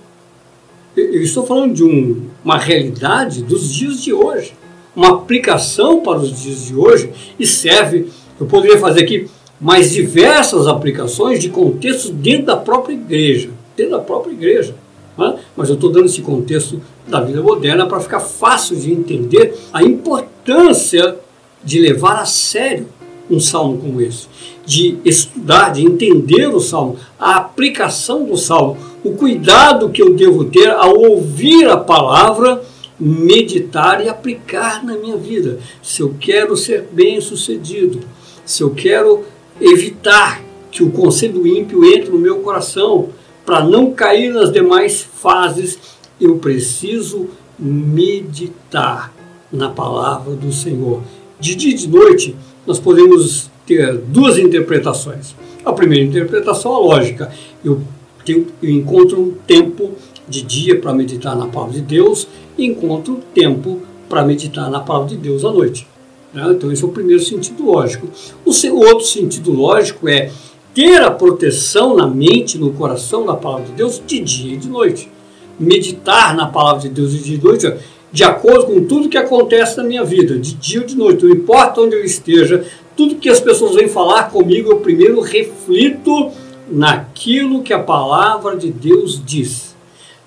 Eu 0.96 1.22
estou 1.22 1.46
falando 1.46 1.76
de 1.76 1.84
um, 1.84 2.26
uma 2.44 2.58
realidade 2.58 3.44
dos 3.44 3.72
dias 3.72 4.02
de 4.02 4.12
hoje, 4.12 4.56
uma 4.96 5.10
aplicação 5.10 6.00
para 6.02 6.18
os 6.18 6.42
dias 6.42 6.66
de 6.66 6.76
hoje, 6.76 7.12
e 7.40 7.46
serve, 7.46 8.10
eu 8.40 8.48
poderia 8.48 8.80
fazer 8.80 9.04
aqui 9.04 9.30
mais 9.62 9.92
diversas 9.92 10.66
aplicações 10.66 11.40
de 11.40 11.50
contextos 11.50 12.10
dentro 12.10 12.48
da 12.48 12.58
própria 12.58 12.94
igreja, 12.94 13.52
dentro 13.76 13.92
da 13.92 14.00
própria 14.00 14.32
igreja. 14.32 14.74
Né? 15.16 15.38
Mas 15.56 15.70
eu 15.70 15.76
estou 15.76 15.92
dando 15.92 16.08
esse 16.08 16.22
contexto 16.22 16.82
da 17.08 17.22
vida 17.22 17.44
moderna 17.44 17.86
para 17.86 18.00
ficar 18.00 18.22
fácil 18.22 18.76
de 18.76 18.92
entender 18.92 19.56
a 19.72 19.84
importância 19.84 21.16
de 21.64 21.80
levar 21.80 22.20
a 22.20 22.26
sério 22.26 22.88
um 23.30 23.40
salmo 23.40 23.78
como 23.78 24.02
esse, 24.02 24.28
de 24.66 24.98
estudar, 25.04 25.72
de 25.72 25.84
entender 25.84 26.48
o 26.48 26.60
salmo, 26.60 26.98
a 27.20 27.38
aplicação 27.38 28.26
do 28.26 28.38
salmo, 28.38 28.78
o 29.04 29.12
cuidado 29.12 29.90
que 29.90 30.02
eu 30.02 30.14
devo 30.14 30.46
ter 30.46 30.70
ao 30.70 30.98
ouvir 30.98 31.68
a 31.70 31.78
palavra, 31.78 32.62
meditar 33.00 34.04
e 34.04 34.10
aplicar 34.10 34.84
na 34.84 34.98
minha 34.98 35.18
vida. 35.18 35.60
Se 35.82 36.02
eu 36.02 36.16
quero 36.20 36.58
ser 36.58 36.88
bem 36.92 37.22
sucedido, 37.22 38.00
se 38.46 38.64
eu 38.64 38.72
quero 38.72 39.24
evitar 39.60 40.42
que 40.72 40.84
o 40.84 40.92
conselho 40.92 41.46
ímpio 41.46 41.84
entre 41.86 42.10
no 42.10 42.20
meu 42.20 42.40
coração, 42.40 43.10
para 43.46 43.64
não 43.64 43.92
cair 43.92 44.34
nas 44.34 44.52
demais 44.52 45.02
fases, 45.02 45.80
eu 46.20 46.38
preciso 46.38 47.28
meditar 47.58 49.14
na 49.52 49.70
palavra 49.70 50.36
do 50.36 50.52
Senhor. 50.52 51.02
De 51.40 51.56
dia 51.56 51.72
e 51.72 51.76
de 51.76 51.88
noite, 51.88 52.36
nós 52.68 52.80
podemos 52.80 53.50
ter 53.66 53.98
duas 53.98 54.38
interpretações. 54.38 55.34
A 55.64 55.72
primeira 55.72 56.06
interpretação 56.06 56.76
é 56.76 56.80
lógica. 56.80 57.32
Eu, 57.64 57.82
tenho, 58.26 58.48
eu 58.62 58.70
encontro 58.70 59.20
um 59.20 59.32
tempo 59.48 59.92
de 60.28 60.42
dia 60.42 60.78
para 60.80 60.94
meditar 60.94 61.36
na 61.36 61.48
palavra 61.48 61.76
de 61.76 61.82
Deus 61.82 62.28
e 62.58 62.66
encontro 62.66 63.22
tempo 63.34 63.82
para 64.10 64.24
meditar 64.26 64.70
na 64.70 64.82
palavra 64.82 65.10
de 65.10 65.18
Deus 65.18 65.46
à 65.46 65.52
noite. 65.52 65.88
Né? 66.34 66.46
Então, 66.52 66.72
esse 66.72 66.84
é 66.84 66.88
o 66.88 66.92
primeiro 66.92 67.24
sentido 67.24 67.66
lógico. 67.66 68.08
O, 68.46 68.52
seu, 68.52 68.76
outro 68.76 69.06
sentido 69.06 69.52
lógico 69.52 70.08
é 70.08 70.30
ter 70.74 71.02
a 71.02 71.10
proteção 71.10 71.96
na 71.96 72.06
mente, 72.06 72.58
no 72.58 72.74
coração 72.74 73.26
da 73.26 73.34
palavra 73.34 73.66
de 73.66 73.72
Deus 73.72 74.02
de 74.06 74.20
dia 74.20 74.54
e 74.54 74.58
de 74.58 74.68
noite. 74.68 75.10
Meditar 75.58 76.36
na 76.36 76.48
palavra 76.48 76.82
de 76.82 76.90
Deus 76.90 77.14
de 77.14 77.24
dia 77.24 77.36
e 77.36 77.38
de 77.38 77.46
noite, 77.46 77.74
de 78.18 78.24
acordo 78.24 78.74
com 78.74 78.84
tudo 78.84 79.10
que 79.10 79.18
acontece 79.18 79.78
na 79.78 79.84
minha 79.84 80.04
vida, 80.04 80.40
de 80.40 80.56
dia 80.56 80.82
ou 80.82 80.88
de 80.88 80.98
noite, 80.98 81.24
não 81.24 81.32
importa 81.32 81.82
onde 81.82 81.96
eu 81.96 82.04
esteja, 82.04 82.66
tudo 82.96 83.18
que 83.18 83.30
as 83.30 83.40
pessoas 83.40 83.76
vêm 83.76 83.88
falar 83.88 84.32
comigo, 84.32 84.72
eu 84.72 84.80
primeiro 84.80 85.22
reflito 85.22 86.32
naquilo 86.68 87.62
que 87.62 87.72
a 87.72 87.78
palavra 87.78 88.58
de 88.58 88.72
Deus 88.72 89.22
diz, 89.24 89.76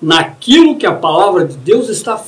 naquilo 0.01 0.77
que 0.77 0.85
a 0.85 0.93
palavra 0.93 1.43
de 1.43 1.57
Deus 1.57 1.89
está 1.89 2.23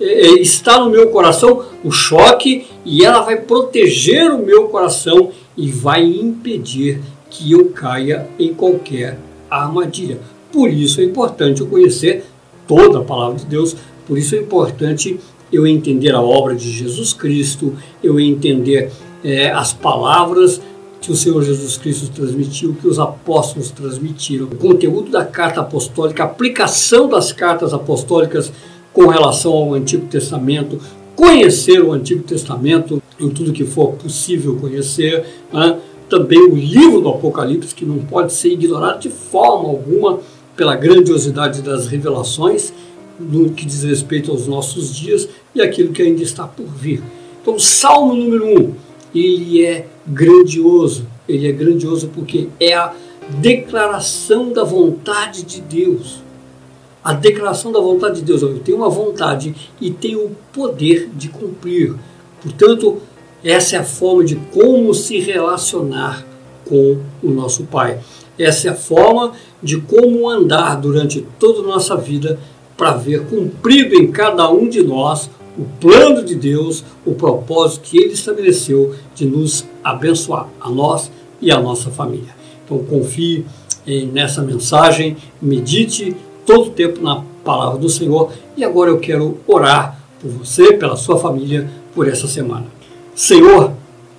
é, 0.00 0.04
é, 0.04 0.40
está 0.40 0.80
no 0.80 0.88
meu 0.88 1.10
coração 1.10 1.62
o 1.84 1.90
choque 1.90 2.66
e 2.82 3.04
ela 3.04 3.20
vai 3.20 3.36
proteger 3.36 4.32
o 4.32 4.38
meu 4.38 4.68
coração 4.68 5.30
e 5.54 5.70
vai 5.70 6.02
impedir 6.02 7.02
que 7.28 7.52
eu 7.52 7.68
caia 7.68 8.26
em 8.38 8.54
qualquer 8.54 9.18
armadilha. 9.50 10.18
Por 10.50 10.70
isso 10.70 11.02
é 11.02 11.04
importante 11.04 11.60
eu 11.60 11.66
conhecer 11.66 12.24
toda 12.66 13.00
a 13.00 13.04
palavra 13.04 13.38
de 13.38 13.44
Deus, 13.44 13.76
por 14.06 14.18
isso 14.18 14.34
é 14.34 14.38
importante 14.38 15.18
eu 15.52 15.66
entender 15.66 16.14
a 16.14 16.20
obra 16.20 16.54
de 16.54 16.70
Jesus 16.70 17.12
Cristo, 17.12 17.74
eu 18.02 18.18
entender 18.18 18.90
é, 19.22 19.50
as 19.50 19.72
palavras 19.72 20.60
que 21.00 21.10
o 21.10 21.16
Senhor 21.16 21.42
Jesus 21.42 21.76
Cristo 21.76 22.10
transmitiu, 22.12 22.76
que 22.80 22.86
os 22.86 22.98
apóstolos 22.98 23.70
transmitiram, 23.70 24.46
o 24.46 24.56
conteúdo 24.56 25.10
da 25.10 25.24
carta 25.24 25.60
apostólica, 25.60 26.22
a 26.22 26.26
aplicação 26.26 27.08
das 27.08 27.32
cartas 27.32 27.74
apostólicas 27.74 28.52
com 28.92 29.06
relação 29.08 29.52
ao 29.52 29.74
Antigo 29.74 30.06
Testamento, 30.06 30.78
conhecer 31.16 31.82
o 31.82 31.92
Antigo 31.92 32.22
Testamento 32.22 33.02
em 33.20 33.28
tudo 33.28 33.52
que 33.52 33.64
for 33.64 33.92
possível 33.94 34.56
conhecer, 34.56 35.24
né? 35.52 35.78
também 36.08 36.40
o 36.40 36.54
livro 36.54 37.00
do 37.00 37.08
Apocalipse, 37.08 37.74
que 37.74 37.84
não 37.84 37.98
pode 37.98 38.32
ser 38.32 38.52
ignorado 38.52 39.00
de 39.00 39.08
forma 39.08 39.68
alguma 39.68 40.20
pela 40.54 40.76
grandiosidade 40.76 41.62
das 41.62 41.86
revelações 41.86 42.72
no 43.22 43.50
que 43.50 43.64
diz 43.64 43.82
respeito 43.82 44.30
aos 44.30 44.46
nossos 44.46 44.94
dias 44.94 45.28
e 45.54 45.60
aquilo 45.60 45.92
que 45.92 46.02
ainda 46.02 46.22
está 46.22 46.46
por 46.46 46.66
vir. 46.66 47.02
Então, 47.40 47.58
Salmo 47.58 48.14
número 48.14 48.46
1, 48.46 48.60
um, 48.60 48.74
ele 49.14 49.64
é 49.64 49.86
grandioso. 50.06 51.06
Ele 51.28 51.48
é 51.48 51.52
grandioso 51.52 52.10
porque 52.14 52.48
é 52.58 52.74
a 52.74 52.92
declaração 53.40 54.52
da 54.52 54.64
vontade 54.64 55.42
de 55.44 55.60
Deus 55.60 56.22
a 57.04 57.12
declaração 57.12 57.72
da 57.72 57.80
vontade 57.80 58.16
de 58.16 58.22
Deus. 58.22 58.42
Eu 58.42 58.58
tenho 58.60 58.78
uma 58.78 58.88
vontade 58.88 59.54
e 59.80 59.90
tenho 59.90 60.26
o 60.26 60.36
poder 60.52 61.10
de 61.14 61.28
cumprir. 61.28 61.94
Portanto, 62.40 62.98
essa 63.42 63.76
é 63.76 63.78
a 63.80 63.84
forma 63.84 64.24
de 64.24 64.36
como 64.36 64.94
se 64.94 65.18
relacionar 65.18 66.24
com 66.64 66.98
o 67.22 67.30
nosso 67.30 67.64
Pai. 67.64 67.98
Essa 68.38 68.68
é 68.68 68.70
a 68.70 68.76
forma 68.76 69.32
de 69.62 69.80
como 69.80 70.28
andar 70.28 70.76
durante 70.80 71.26
toda 71.38 71.60
a 71.60 71.64
nossa 71.64 71.96
vida 71.96 72.38
para 72.82 72.94
ver 72.94 73.26
cumprido 73.26 73.94
em 73.94 74.10
cada 74.10 74.50
um 74.50 74.68
de 74.68 74.82
nós 74.82 75.30
o 75.56 75.62
plano 75.80 76.24
de 76.24 76.34
Deus, 76.34 76.84
o 77.06 77.14
propósito 77.14 77.82
que 77.82 77.96
Ele 77.96 78.14
estabeleceu 78.14 78.92
de 79.14 79.24
nos 79.24 79.64
abençoar, 79.84 80.48
a 80.60 80.68
nós 80.68 81.08
e 81.40 81.52
a 81.52 81.60
nossa 81.60 81.92
família. 81.92 82.34
Então 82.64 82.78
confie 82.78 83.46
nessa 84.12 84.42
mensagem, 84.42 85.16
medite 85.40 86.16
todo 86.44 86.70
o 86.70 86.70
tempo 86.70 87.00
na 87.00 87.22
palavra 87.44 87.78
do 87.78 87.88
Senhor. 87.88 88.32
E 88.56 88.64
agora 88.64 88.90
eu 88.90 88.98
quero 88.98 89.38
orar 89.46 90.02
por 90.20 90.32
você, 90.32 90.72
pela 90.72 90.96
sua 90.96 91.16
família, 91.20 91.70
por 91.94 92.08
essa 92.08 92.26
semana. 92.26 92.66
Senhor, 93.14 93.74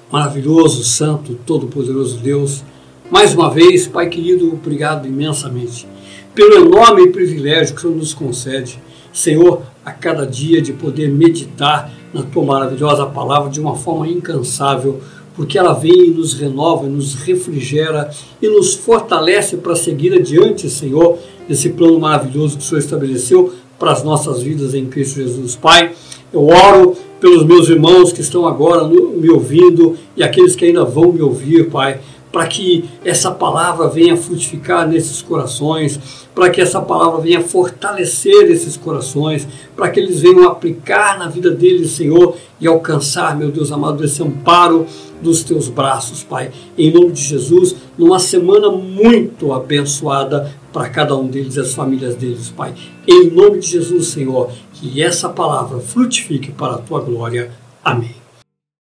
maravilhoso, 0.10 0.86
santo, 0.86 1.38
todo-poderoso 1.45 2.17
Deus, 2.17 2.63
mais 3.12 3.35
uma 3.35 3.50
vez, 3.50 3.90
Pai 3.90 4.08
querido, 4.08 4.54
obrigado 4.54 5.06
imensamente 5.06 5.85
pelo 6.34 6.65
enorme 6.65 7.10
privilégio 7.10 7.75
que 7.75 7.79
o 7.79 7.81
Senhor 7.81 7.96
nos 7.96 8.13
concede, 8.13 8.79
Senhor, 9.12 9.62
a 9.86 9.92
cada 9.92 10.25
dia 10.25 10.62
de 10.62 10.73
poder 10.73 11.10
meditar 11.10 11.92
na 12.13 12.23
tua 12.23 12.44
maravilhosa 12.44 13.06
palavra 13.06 13.50
de 13.50 13.60
uma 13.60 13.75
forma 13.75 14.08
incansável, 14.08 15.02
porque 15.36 15.58
ela 15.58 15.73
vem 15.73 16.08
e 16.08 16.10
nos 16.12 16.34
renova, 16.34 16.88
nos 16.88 17.15
refrigera 17.15 18.10
e 18.42 18.48
nos 18.48 18.73
fortalece 18.73 19.58
para 19.58 19.75
seguir 19.75 20.13
adiante, 20.13 20.69
Senhor, 20.69 21.17
esse 21.50 21.69
plano 21.69 22.00
maravilhoso 22.00 22.58
que 22.58 22.63
o 22.63 22.67
Senhor 22.67 22.79
estabeleceu 22.79 23.54
para 23.77 23.92
as 23.92 24.04
nossas 24.04 24.42
vidas 24.42 24.73
em 24.73 24.86
Cristo 24.86 25.15
Jesus. 25.15 25.56
Pai, 25.56 25.92
eu 26.31 26.48
oro 26.48 26.96
pelos 27.19 27.46
meus 27.46 27.69
irmãos 27.69 28.12
que 28.12 28.21
estão 28.21 28.46
agora 28.46 28.88
me 28.88 29.29
ouvindo 29.29 29.98
e 30.15 30.23
aqueles 30.23 30.56
que 30.56 30.65
ainda 30.65 30.84
vão 30.84 31.12
me 31.12 31.21
ouvir, 31.21 31.69
Pai 31.69 32.00
para 32.34 32.48
que 32.48 32.90
essa 33.06 33.29
palavra 33.29 33.88
venha 33.88 34.17
frutificar 34.17 34.88
nesses 34.88 35.21
corações, 35.21 36.00
para 36.34 36.50
que 36.50 36.60
essa 36.60 36.81
palavra 36.81 37.21
venha 37.21 37.42
fortalecer 37.42 38.50
esses 38.50 38.75
corações, 38.75 39.48
para 39.75 39.92
que 39.92 40.00
eles 40.00 40.19
venham 40.19 40.48
aplicar 40.48 41.19
na 41.19 41.27
vida 41.27 41.52
deles, 41.52 41.92
Senhor, 41.92 42.36
e 42.60 42.65
alcançar, 42.65 43.38
meu 43.38 43.52
Deus 43.52 43.71
amado, 43.71 44.04
esse 44.04 44.23
amparo 44.23 44.88
dos 45.21 45.44
teus 45.44 45.69
braços, 45.69 46.23
Pai. 46.23 46.50
Em 46.75 46.92
nome 46.92 47.12
de 47.12 47.21
Jesus, 47.21 47.75
numa 47.96 48.17
semana 48.17 48.71
muito 48.71 49.54
abençoada 49.54 50.52
para 50.73 50.90
cada 50.90 51.15
um 51.15 51.27
deles 51.27 51.56
e 51.56 51.60
as 51.60 51.75
famílias 51.75 52.15
deles, 52.15 52.50
Pai. 52.50 52.73
Em 53.08 53.29
nome 53.29 53.60
de 53.60 53.67
Jesus, 53.67 54.08
Senhor, 54.08 54.50
que 54.73 55.04
essa 55.04 55.29
palavra 55.29 55.79
frutifique 55.79 56.52
para 56.52 56.73
a 56.73 56.79
tua 56.79 57.00
glória. 57.00 57.52
Amém. 57.86 58.23